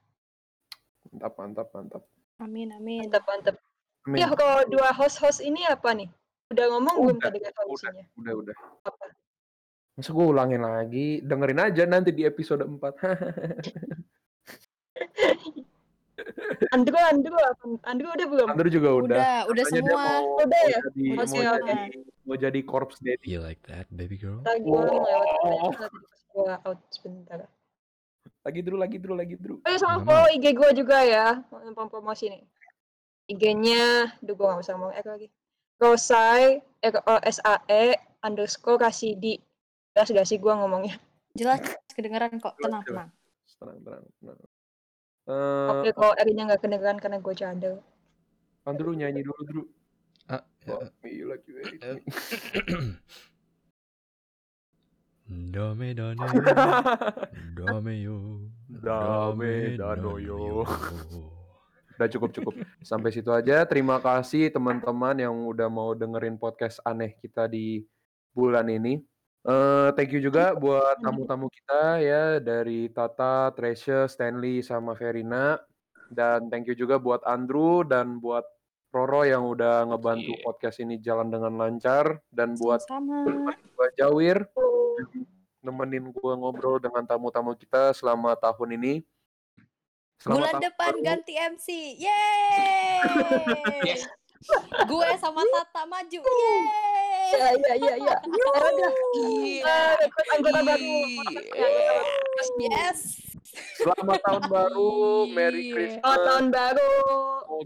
[1.11, 2.03] Mantap, mantap, mantap.
[2.43, 3.07] Amin, amin.
[3.07, 3.55] Mantap, mantap.
[4.03, 4.19] Amin.
[4.19, 6.11] Ya, kalau dua host-host ini apa nih?
[6.51, 8.03] Udah ngomong belum Udah, tadi resolusinya?
[8.19, 8.55] Udah, udah.
[8.83, 9.05] Apa?
[9.93, 11.07] Masa gue ulangin lagi?
[11.23, 12.81] Dengerin aja nanti di episode 4.
[16.73, 17.63] Andrew, Andrew, apa?
[17.85, 18.47] Andrew udah belum?
[18.49, 19.17] Andrew juga udah.
[19.17, 20.03] Udah, udah Katanya dia semua.
[20.03, 20.79] Mau, Udah ya?
[20.81, 21.25] jadi, Udah mau
[21.63, 23.25] jadi, mau jadi corpse daddy.
[23.29, 24.41] You like that, baby girl?
[24.41, 25.71] Ntar gue lewat Oh.
[26.33, 27.45] gue out sebentar.
[28.43, 29.55] Lagi dulu, lagi dulu, lagi dulu.
[29.63, 30.07] Oh ya sama Mama.
[30.07, 32.43] follow IG gue juga ya, mau promosi nih.
[33.31, 35.27] IG-nya, duh gue gak bisa ngomong X lagi.
[35.79, 39.39] Rosai, R O S A E underscore Rasidi.
[39.95, 40.99] Jelas gak sih gue ngomongnya?
[41.39, 41.63] Jelas
[41.95, 42.59] kedengeran kok.
[42.59, 43.09] Tenang, tenang.
[43.55, 44.39] Tenang, tenang, tenang.
[45.23, 47.75] Eh, Oke, kalau R-nya gak kedengeran karena gue cadel.
[48.67, 49.65] Andrew nyanyi dulu, Drew.
[50.27, 51.99] Ah, ya, Fuck me like you eh.
[55.23, 56.19] Dame dane,
[57.55, 58.43] dame yo,
[58.83, 60.67] Dame dano yo.
[61.95, 62.53] Udah cukup cukup.
[62.83, 63.63] Sampai situ aja.
[63.63, 67.87] Terima kasih teman-teman yang udah mau dengerin podcast aneh kita di
[68.35, 68.99] bulan ini.
[69.43, 75.55] Eh thank you juga buat tamu-tamu kita ya dari Tata, Treasure, Stanley sama Verina.
[76.11, 78.43] Dan thank you juga buat Andrew dan buat
[78.93, 83.25] Roro yang udah ngebantu podcast ini jalan dengan lancar dan buat Sama.
[83.97, 84.45] Jawir
[85.63, 88.93] nemenin gua ngobrol dengan tamu-tamu kita selama tahun ini.
[90.23, 91.03] Selamat Bulan tahun depan baru.
[91.03, 91.67] ganti MC.
[91.99, 92.99] Yeay.
[94.87, 96.19] Gue sama Tata maju.
[96.23, 97.31] Yeay.
[97.33, 98.15] Ya, ya, ya, ya.
[98.55, 98.87] Ada.
[99.19, 99.79] Iya.
[100.37, 100.95] Anggota baru.
[102.59, 102.99] Yes.
[103.77, 104.91] Selamat tahun baru,
[105.27, 106.01] Merry Christmas.
[106.07, 106.91] Selamat tahun baru.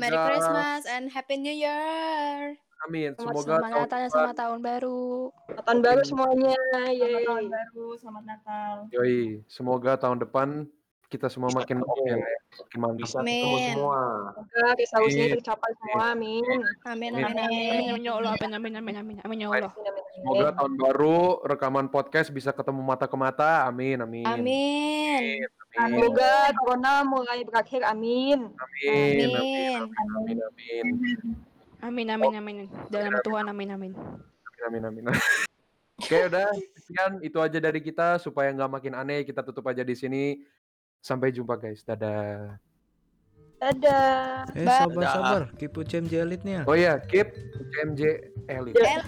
[0.02, 2.58] Merry Christmas and Happy New Year.
[2.86, 3.10] Amin.
[3.18, 5.02] Selamat Semoga Selamat tahun Natal dan selamat tahun baru.
[5.34, 6.54] Selamat tahun baru semuanya.
[6.54, 7.26] Selamat Yeay.
[7.26, 8.74] tahun baru, selamat Natal.
[8.94, 10.48] yoi, semoga tahun depan
[11.08, 13.24] kita semua makin oke ya, makin mantap.
[13.24, 13.72] Amin.
[13.72, 14.00] semua.
[14.36, 15.36] Semoga resolusinya Amin.
[15.40, 16.04] tercapai semua.
[16.12, 16.44] Amin.
[16.44, 17.24] Amin, Amin.
[17.24, 17.90] amin, Amin, amin.
[17.96, 19.72] amin, ya Allah, amin, amin, amin, amin, amin, ya Allah.
[19.72, 20.16] Amin, amin, amin.
[20.20, 21.18] Semoga tahun baru
[21.48, 23.64] rekaman podcast bisa ketemu mata ke mata.
[23.72, 24.28] Amin, amin.
[24.28, 25.48] Amin.
[25.80, 25.96] Amin.
[25.96, 27.88] Semoga corona mulai berakhir.
[27.88, 28.52] Amin.
[28.52, 29.32] Amin.
[29.32, 29.32] Amin.
[29.32, 30.38] Amin.
[30.44, 30.86] Amin.
[30.92, 31.47] Amin.
[31.82, 32.58] Amin, amin, amin.
[32.90, 33.92] Dalam nama Tuhan, amin, amin.
[34.66, 34.84] Amin.
[34.84, 35.04] Amin.
[36.02, 36.50] Oke, udah.
[36.78, 39.22] Sekian itu aja dari kita supaya nggak makin aneh.
[39.26, 40.42] Kita tutup aja di sini.
[41.02, 41.86] Sampai jumpa guys.
[41.86, 42.58] Dadah.
[43.58, 44.46] Dadah.
[44.54, 44.78] Eh Bye.
[44.86, 45.14] sabar Dadah.
[45.14, 46.60] sabar, keep UCMJ elite-nya.
[46.70, 47.34] Oh iya, keep
[47.74, 48.02] CMJ
[48.46, 48.78] Elite.
[48.78, 49.02] Ya.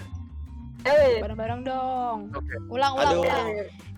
[0.80, 2.32] Eh, Bareng-bareng dong.
[2.34, 2.54] Oke.
[2.72, 3.22] Ulang, ulang, Aduh.
[3.22, 3.48] ulang.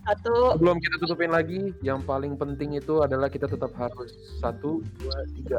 [0.03, 0.35] satu.
[0.59, 4.11] Sebelum kita tutupin lagi, yang paling penting itu adalah kita tetap harus
[4.43, 5.59] satu, dua, tiga.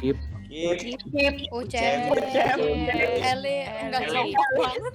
[0.00, 0.18] Keep
[0.48, 1.50] Keep.
[1.50, 2.36] UCMJ.
[3.22, 4.12] Eli, enggak Eli.
[4.12, 4.94] sopan banget.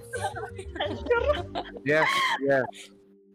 [1.83, 2.09] Yes,
[2.43, 2.67] yes.